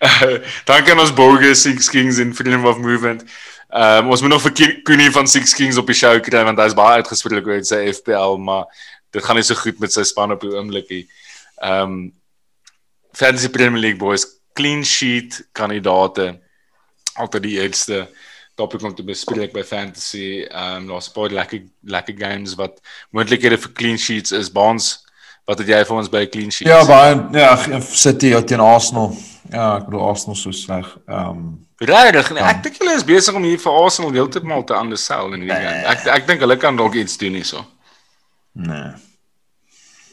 [0.00, 3.24] Uh, Dankie aan ons Bogus Six Kings en Freedom of Movement.
[3.70, 4.52] Ehm um, ons moet nog vir
[4.86, 8.38] Koenie van Six Kings op die show kry want hy's baie uitgespreek oor sy FPL,
[8.38, 8.64] maar
[9.12, 11.04] dit gaan nie so goed met sy span op die oomblik nie.
[11.62, 12.12] Ehm um,
[13.12, 16.40] Fantasy Premier League boys clean sheet kandidate
[17.20, 18.08] altyd die eerste
[18.60, 20.44] topic om te bespreek by fantasy.
[20.44, 22.80] Ehm um, daar's 'n paar lekker lekker games wat
[23.10, 24.52] moontlikhede vir clean sheets is.
[24.52, 25.04] Baans,
[25.44, 26.70] wat het jy vir ons by clean sheets?
[26.70, 29.16] Ja, baie ja, City teen Arsenal.
[29.50, 30.86] Ja, ek bedoel Arsenal so sleg.
[31.08, 34.74] Ehm um, Regtig, nee, ek dink hulle is besig om hier vir Arsenal heeltemal te
[34.76, 35.84] undersell in hierdie game.
[35.88, 37.64] Ek ek dink hulle kan dalk iets doen hierso.
[38.52, 38.90] nee.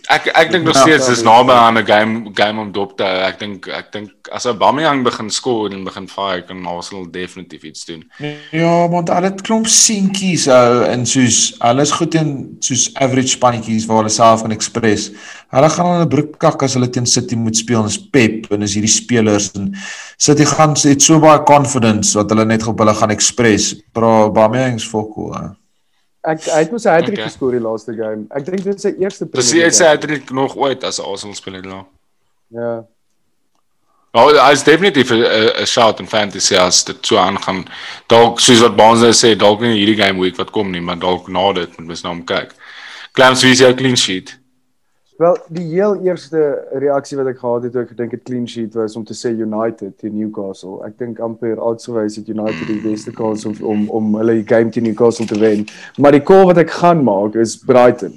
[0.08, 3.03] Ek ek dink nog Ja, steeds dis naby aan 'n game game om dop te
[3.03, 3.18] hou.
[3.28, 7.86] Ek dink ek dink as Aubameyang begin skoor en begin fire kan Arsenal definitief iets
[7.86, 8.03] doen.
[8.51, 13.36] Ja, want hulle het klomp seentjies ou en soos hulle is goed in soos average
[13.36, 15.12] spannetjies waar hulle self kan express.
[15.51, 18.62] Hulle gaan hulle broek kak as hulle teen City moet speel en is Pep en
[18.62, 19.76] is hierdie spelers en
[20.18, 23.76] City gaan het so baie confidence wat hulle net op hulle gaan express.
[23.91, 25.36] Bro, Aubameyang's fokol.
[25.36, 25.66] Ou.
[26.28, 27.30] Ek hy het mos 'n hattrick Okay.
[27.30, 28.28] geskor die laaste game.
[28.36, 30.84] Ek dink dit is sy eerste Dis Premier hy sê League hy het nog ooit
[30.84, 31.84] as 'n Arsenal speler nou.
[32.52, 32.62] game.
[32.64, 32.84] Ja.
[34.14, 37.66] Nou, hy is definitief 'n shot in fantasy as dit so aangaan.
[38.08, 41.00] Dalk soos wat Baans nou sê, dalk nie hierdie game week wat kom nie, maar
[41.00, 42.52] dalk na dit moet mens na hom kyk.
[43.14, 44.37] Clams wie is jou clean sheet?
[45.18, 48.76] Wel, die heel eerste reaksie wat ek gehad het toe ek gedink het clean sheet
[48.78, 50.78] was om te sê United teen Newcastle.
[50.86, 54.70] Ek dink amper alsowys het United die beste kans om om om hulle die game
[54.70, 55.65] teen Newcastle te wen.
[55.97, 58.13] Maar die call wat ek gaan maak is Brighton.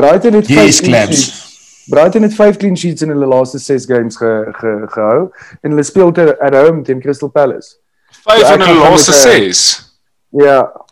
[0.00, 1.84] Brighton het Yes, clean sheets.
[1.90, 4.32] Brighton het 5 clean sheets in hulle laaste 6 games ge,
[4.62, 5.28] ge, gehou
[5.60, 7.76] en hulle speel te at home teen Crystal Palace.
[8.24, 9.98] 5 Ja, in gaan laaste met, eh, 6.
[10.30, 10.86] Ja.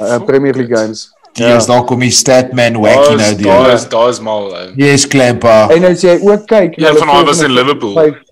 [0.00, 1.13] Uh, Premier League games.
[1.34, 3.44] Die is daar kom die statman wacky nou die.
[3.46, 4.52] Daar is daar is mal.
[4.54, 4.72] ou.
[4.76, 5.68] Yes, Klempa.
[5.74, 7.94] En as jy ook kyk Een hulle van daai was in Liverpool.
[7.98, 8.22] vyf-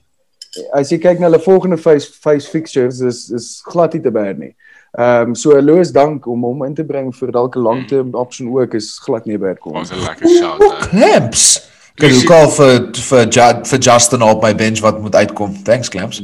[0.76, 4.38] As jy kyk na hulle volgende vyf vyf fixtures is is glad nie te bad
[4.38, 4.54] nie.
[4.98, 8.52] Ehm um, so Louis dank om hom in te bring vir dalk 'n langterm option
[8.58, 9.72] ook is glad nie bad call.
[9.80, 10.60] Ons 'n lekker shout.
[10.60, 10.88] ou.
[10.90, 11.62] Clamps.
[11.96, 15.62] Kan jy call vir vir Ju- vir Justin op my bench wat moet uitkom.
[15.64, 16.22] Thanks Clamps.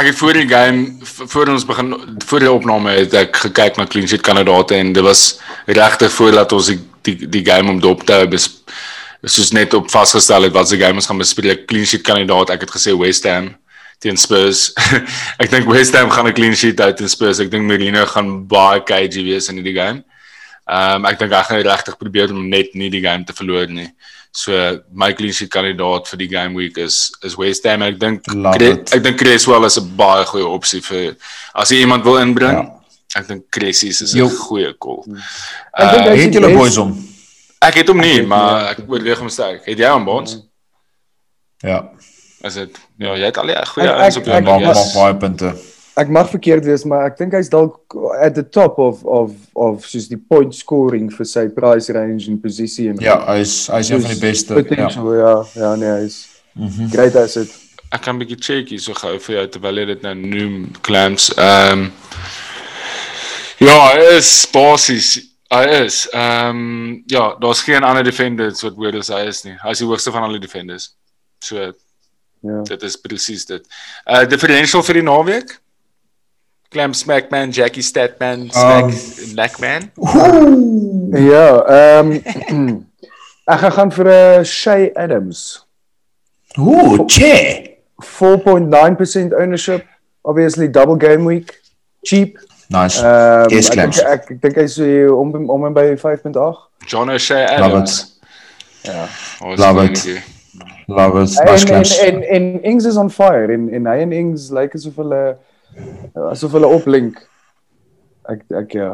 [0.00, 1.90] Ek het voor die game voor ons begin
[2.24, 5.24] voor die opname het ek gekyk na clean sheet kandidaate en dit was
[5.66, 8.38] regtig voordat ons die die, die game om dop te hou
[9.28, 12.64] soos net op vasgestel het wat se game ons gaan bespreek clean sheet kandidaat ek
[12.64, 13.50] het gesê West Ham
[14.00, 14.70] teen Spurs.
[15.42, 17.40] ek dink West Ham gaan 'n clean sheet hou teen Spurs.
[17.44, 20.00] Ek dink Mourinho gaan baie cagey wees in hierdie game.
[20.64, 23.68] Ehm um, ek dink hy gaan regtig probeer om net nie die game te verloor
[23.68, 23.90] nie.
[24.32, 24.52] So
[24.92, 27.82] my sheet kandidaat vir die game week is is West Ham.
[27.82, 31.16] Ek dink ek dink Cresswell is 'n baie goeie opsie vir
[31.54, 32.52] as jy iemand wil inbring.
[32.62, 33.20] Ja.
[33.20, 35.02] Ek dink Cressy is 'n goeie call.
[35.74, 36.94] Ek dink Uh, Het julle boys om?
[37.60, 39.64] ek het hom nie, het maar ek oorweeg hom sterk.
[39.66, 40.38] Het jy hom bonds?
[41.62, 41.88] Ja.
[42.44, 44.60] Is dit Ja, jy het al ja, goeie Ek- ouens op ek- jou ek- Maak
[44.60, 44.76] lys.
[44.76, 45.54] maak baie punte.
[45.96, 49.84] Ek mag verkeerd wees, maar ek dink hy's dalk at the top of of of
[49.86, 53.78] soos die point scoring vir sy price range en posisie en Ja, hy is hy
[53.80, 54.54] is een van die beste.
[54.54, 54.62] Ja.
[54.62, 55.44] potential, ja.
[55.54, 56.26] Ja, nee, hy's
[56.56, 56.88] Mhm.
[56.90, 57.48] great asset.
[57.92, 60.70] Ek kan 'n bietjie check hier so gou vir jou terwyl jy dit nou noem,
[60.82, 61.30] Clams.
[61.36, 61.92] Ehm um,
[63.60, 65.18] Ja, hy is basies
[65.52, 66.06] hy is.
[66.14, 69.56] Ehm um, ja, daar's geen ander defenders wat hoor as hy is nie.
[69.62, 70.94] Hy is die hoogste van al die defenders.
[71.44, 71.72] So
[72.42, 72.62] Ja.
[72.64, 73.66] dit is presies dit.
[74.06, 75.58] Uh differential vir die naweek?
[76.70, 79.90] Clam Smackman, Jackie Statman, Smack um, Blackman.
[81.12, 82.12] Ja, ehm
[83.52, 85.66] ek gaan gaan vir 'n uh, Shay Adams.
[86.58, 87.66] Ooh, che.
[88.00, 89.84] 4.9% ownership,
[90.22, 91.60] obviously double game week,
[92.06, 92.38] cheap.
[92.70, 93.02] Nice.
[93.02, 93.98] Ehm Yes, ek Clams.
[93.98, 96.38] ek, ek dink hy's so om om en by 5.8.
[96.86, 98.20] John O'Shea Love Adams.
[98.86, 99.08] Ja.
[99.42, 100.22] Oh, Love it.
[100.86, 101.34] Love it.
[101.44, 101.66] Nice
[102.06, 104.96] En en en en Ings is on fire en en hy en Ings lyk asof
[105.02, 105.36] hulle
[106.30, 107.20] asof hulle oplink.
[108.28, 108.90] Ek ek ja.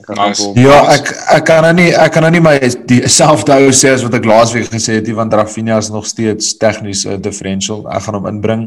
[0.00, 0.46] Ek Nice.
[0.56, 2.54] Ja, ek ek kan nou nie ek kan nou nie my
[2.88, 7.04] dieselfde hou sê as wat ek laasweek gesê het, want Rafinha is nog steeds tegnies
[7.04, 7.84] 'n differential.
[7.92, 8.62] Ek gaan hom inbring.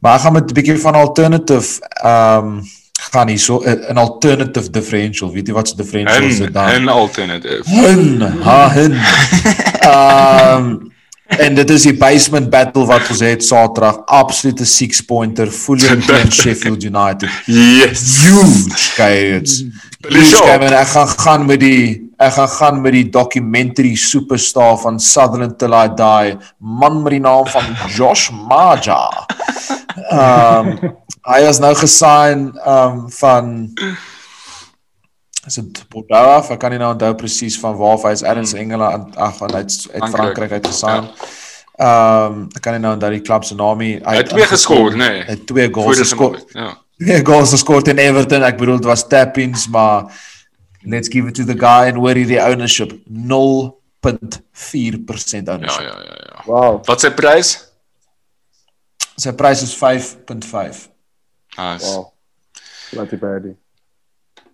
[0.00, 2.62] Maar ek gaan met 'n bietjie van alternative ehm um,
[3.10, 5.32] gaan hier so 'n 'n alternative differential.
[5.32, 6.68] Weet jy wat se differential is dit dan?
[6.68, 7.62] en alternative.
[7.66, 8.94] Hun, ha hun.
[9.88, 10.92] Ehm
[11.36, 14.00] en dit is die basement battle wat ons het Saterdag.
[14.06, 17.28] Absolute six pointer Fulham teen Sheffield United.
[17.46, 18.22] Yes.
[18.24, 19.62] Huge guys.
[20.08, 21.82] Huge game en ek gaan gaan met die
[22.18, 27.22] ek gaan gaan met die documentary superstar van Sutherland Till I Die, man met die
[27.22, 29.04] naam van Josh Maja.
[30.08, 30.96] Ehm um,
[31.28, 33.50] hy is nou gesign ehm um, van
[35.48, 36.50] is dit Bordeaux af?
[36.54, 39.54] Ek kan nie nou onthou presies van waar af hy is ergens Engeland ag van
[39.54, 40.52] uit uit Frankryk.
[40.58, 41.04] Uit gesign.
[41.78, 43.94] Ehm um, ek kan nie nou onthou die klub se naam nie.
[44.04, 45.10] Hy het twee geskor, nê?
[45.24, 46.70] Hy het twee goals naweek, Ja.
[46.98, 48.42] Twee goals geskor teen Everton.
[48.42, 49.98] Ek bedoel dit was tap-ins, maar
[50.82, 55.82] let's give it to the guy and where die ownership 0.4% Ja, ownership.
[55.82, 56.42] ja, ja, ja.
[56.46, 56.80] Wow.
[56.86, 57.54] Wat sy prys?
[59.18, 60.88] Sy prys is 5.5.
[61.56, 61.86] Nice.
[61.86, 62.06] Wow.
[62.96, 63.54] Laat die baie.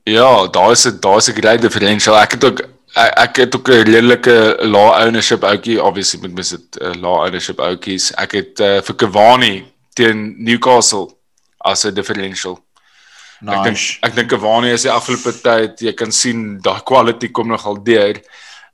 [0.04, 2.16] Ja, daar is 'n daar is 'n great differential.
[2.16, 2.60] Ek het ook
[2.94, 7.24] ek, ek het ook 'n redelike lae ownership ouetjie, obviously met mis dit uh, lae
[7.26, 8.12] ownership ouetjies.
[8.14, 11.08] Ek het uh, vir Cavani teen Newcastle
[11.58, 12.58] as 'n differential.
[13.40, 13.96] Ek dink Nice.
[14.00, 18.20] ek dink Cavani is die afgelope tyd, jy kan sien daai quality kom nogal deur.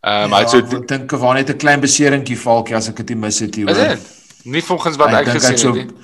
[0.03, 3.17] Ehm um, Ja, so ek dink Cavani het 'n klein beseringkie valkie as ek dit
[3.17, 3.99] mis het hier is dit
[4.45, 5.95] nie volgens wat ek hy gesien so- het nie.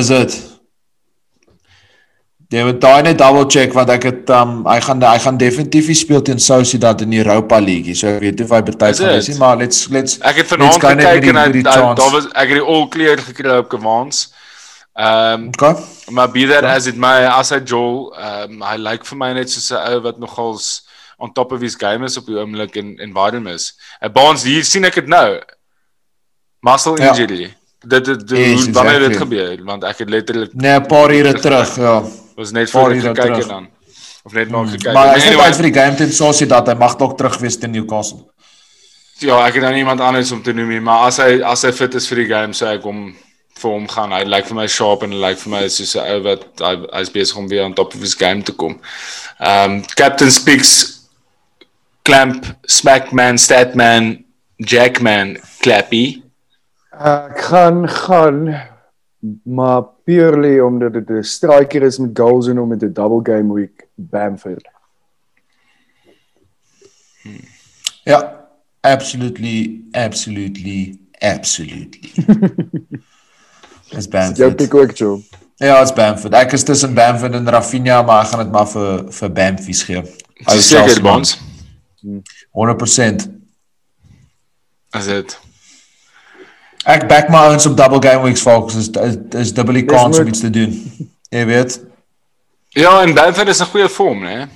[0.00, 0.57] Is dit?
[2.48, 5.90] Jy moet daai net double check want ek het um hy gaan hy gaan definitief
[5.98, 7.92] speel teen Sociedad in die Europa League.
[7.94, 9.16] So ek weet nie of hy betyds gaan dit?
[9.18, 11.62] wees nie, maar let's let's Ek het vanaand gekyk en
[11.98, 14.28] daar was ek het die all clear gekry op Cavans.
[14.96, 15.74] Ehm um, Okay.
[16.10, 19.50] Maar be that as it may, as hy Joel, um, hy lyk vir my net
[19.52, 20.86] soos 'n ou wat nogals
[21.18, 23.74] on top of his game is op die oomblik en en warm is.
[24.00, 25.38] Hy Baans hier sien ek dit nou.
[26.64, 27.12] Muscle Ja.
[27.12, 27.50] injury.
[27.86, 29.36] Dit dit Yes, hoe wanneer dit exactly.
[29.38, 32.02] gebeur want ek het letterlik Nee, 'n paar ure terug, ja.
[32.38, 33.38] Was net voor ure gekyk terug.
[33.38, 33.68] het dan.
[34.22, 34.92] Of net maar gekyk.
[34.92, 36.68] Maar hy's Anyway, uit vir die game teen Sociedad.
[36.70, 38.26] Hy mag dalk terug wees teen Newcastle.
[39.18, 41.72] Ja, ek het nou niemand anders om te noem nie, maar as hy as hy
[41.74, 43.08] fit is vir die game, sê ek hom
[43.58, 44.14] vir hom gaan.
[44.14, 46.74] Hy lyk vir my sharp en hy lyk vir my soos 'n ou wat hy
[47.00, 48.78] hy's besig om weer aan top of his game te kom.
[49.40, 50.72] Um Captain Speaks
[52.06, 54.24] Clamp Smackman Statman
[54.58, 56.22] Jackman Clappy.
[56.94, 58.60] Ek gaan gaan
[59.44, 63.52] maar purely omdat dit 'n striker is met goals en hom met 'n double game
[63.52, 64.68] week Bamford.
[68.04, 68.48] Ja,
[68.80, 72.12] absolutely, absolutely, absolutely.
[73.94, 74.56] Dis Jou Bamford.
[74.56, 75.20] pick ook, Joe.
[75.56, 76.32] Ja, dit's Bamford.
[76.34, 79.96] Ek is tussen Bamford en Rafinha, maar ek gaan dit maar vir vir Bamfies gee.
[79.96, 81.12] Ou Dis seker Chelsea man.
[81.12, 81.38] Bonds.
[82.52, 83.28] 100%.
[84.90, 85.38] As dit.
[86.88, 88.74] Ek back my ouens op double game weeks folks.
[88.80, 90.72] Is is, is dubbele Dis kans om moet- iets te doen.
[91.30, 91.80] Jy weet.
[92.78, 94.48] Ja, en Bamford is 'n goeie vorm, né?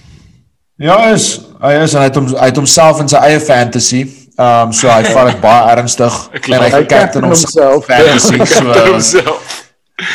[0.77, 3.41] Ja, hy is hy is en hy het hom hy het homself in sy eie
[3.41, 4.03] fantasy.
[4.37, 8.45] Ehm um, so hy vat dit baie ernstig en hy Hy captain captain homself fantasy
[8.57, 9.69] so homself.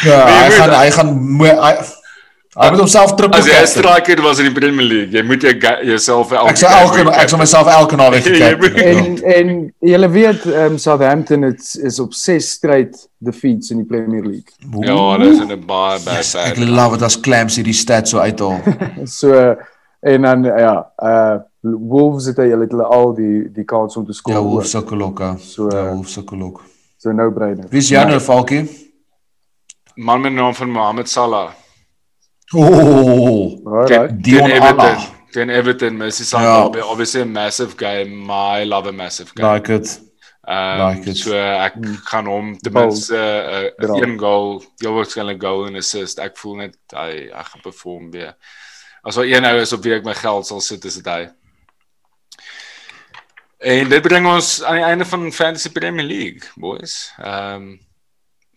[0.04, 1.74] ja, Nee, hy moet- gaan hy gaan moe- hy
[2.60, 5.44] hy moet homself triple As jy 'n striker was in die Premier League, jy moet
[5.62, 8.60] ga- jouself elke Ek sal elke ek sal myself elke naweek Jy gekap.
[8.60, 13.86] moet- En en julle weet um, Southampton het, is op 6 straight defeats in die
[13.86, 14.52] Premier League.
[14.82, 16.66] Ja, hulle is 'n baie bad Yes, ek side.
[16.70, 18.60] love dit as clams hierdie stats so uithaal.
[19.06, 19.56] So
[20.02, 24.12] en dan ja, uh Wolves het hy het hulle al die die kans om te
[24.12, 24.42] Ja, skoor.
[24.44, 25.20] Wolf sukkel ook.
[25.20, 25.38] hè.
[25.40, 26.62] So, Ja, Wolf sukkel ook.
[26.98, 27.66] so no brainer.
[27.70, 28.70] Wie is jou nou, Falkie?
[29.96, 31.50] man met naam van Mohamed Salah.
[32.56, 34.22] Oh, Alright.
[34.24, 34.98] Dion Everton.
[35.32, 36.70] Teen Everton, Salah, Ja.
[36.80, 36.90] yeah.
[36.90, 39.46] obviously a massive game, I love a massive game.
[39.54, 40.00] Like it.
[40.48, 41.18] Um, like it.
[41.18, 41.96] so ek Hmm.
[42.08, 43.96] gaan hom ten minste 'n uh, Dra.
[44.02, 46.20] een goal, heel waarskynlik goal en assist.
[46.20, 48.34] Ek voel net hy hy gaan perform weer.
[49.04, 51.28] As daar een ou is op wie ek my geld sal sit, is dit hy.
[53.60, 57.12] En dit bring ons aan die einde van Fantasy Premier League, boys.
[57.20, 57.80] Ehm um,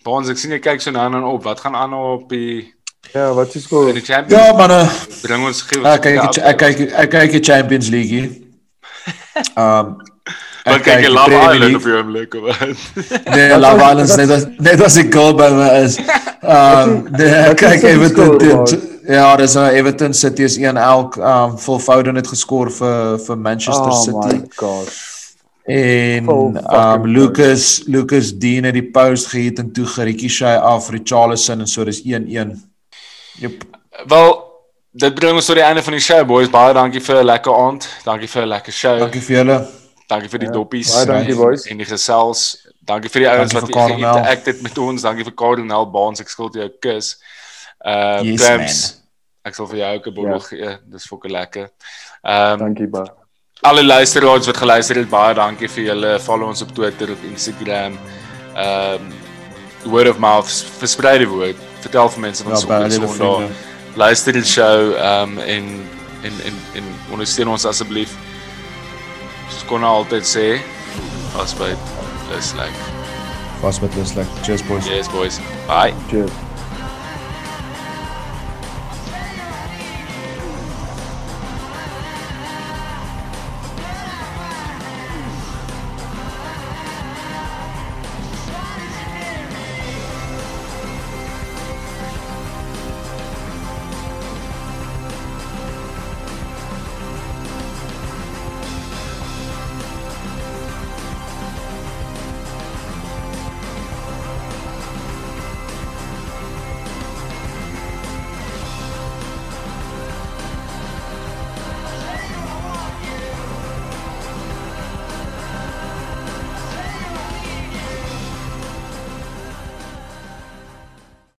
[0.02, 1.42] Bonds, ek sien jy kyk so nou en dan op.
[1.44, 2.72] Wat gaan aan op die
[3.12, 4.28] Ja, wat is Champions?
[4.28, 4.90] Ja, manne.
[5.22, 8.30] bring ons gee Ek kyk ek kyk ek kyk die Champions League hier.
[9.56, 9.96] Um
[10.66, 12.84] Wat kyk jy Love Island op jou oomblik of wat?
[13.34, 15.98] Nee, Love Island net as net as ek goal by my is.
[16.44, 18.86] Um nee, kyk Everton?
[19.10, 23.90] Ja, dis nou Everton City is 1 elk um volvouding het geskor vir vir Manchester
[23.90, 24.36] Oh City.
[24.44, 25.00] my gosh.
[25.66, 31.64] En um Lucas Lucas Dean het die post gehit en toe Gerritjie Shay af Richarlison
[31.66, 32.58] en so dis 1-1.
[33.40, 33.64] Jep.
[34.06, 34.30] Wel,
[34.92, 36.50] dit bring ons tot die einde van die show boys.
[36.52, 37.88] Baie dankie vir 'n lekker aand.
[38.04, 38.98] Dankie vir 'n lekker show.
[38.98, 39.58] Dankie vir julle.
[40.08, 40.92] Dankie vir die Ja, doppies.
[40.94, 41.66] baie dankie, boys.
[41.66, 42.66] En die gesels.
[42.84, 45.02] Dankie vir die ouens wat geïnterakt het met ons.
[45.02, 46.20] Dankie vir Cardinal Baans.
[46.20, 47.16] Ek skuld jou 'n kus.
[47.86, 48.96] Uh Yes, Trams,
[49.44, 50.38] ek sal vir jou ook 'n bottel Ja.
[50.68, 50.78] gee.
[50.90, 51.70] Dis fokke lekker.
[52.24, 53.04] Ehm um, Dankie ba.
[53.62, 56.18] alle luisteraars wat geluister het, baie dankie vir julle.
[56.18, 57.98] Follow ons op Twitter, op Instagram.
[58.56, 59.12] Ehm um,
[59.90, 61.56] word of mouth, versprei die woord.
[61.80, 63.50] Vertel vir mense van Ja, by Sondag.
[63.96, 65.70] Luister die show ehm um, en
[66.22, 68.14] en en en ondersteun ons asseblief.
[69.48, 70.46] Soos kon altyd sê,
[71.40, 71.72] as by
[72.38, 72.88] is like
[73.60, 74.26] Was met Luslik.
[74.42, 74.86] Cheers boys.
[74.86, 75.40] yes boys.
[75.66, 75.92] Bye.
[76.08, 76.49] Cheers.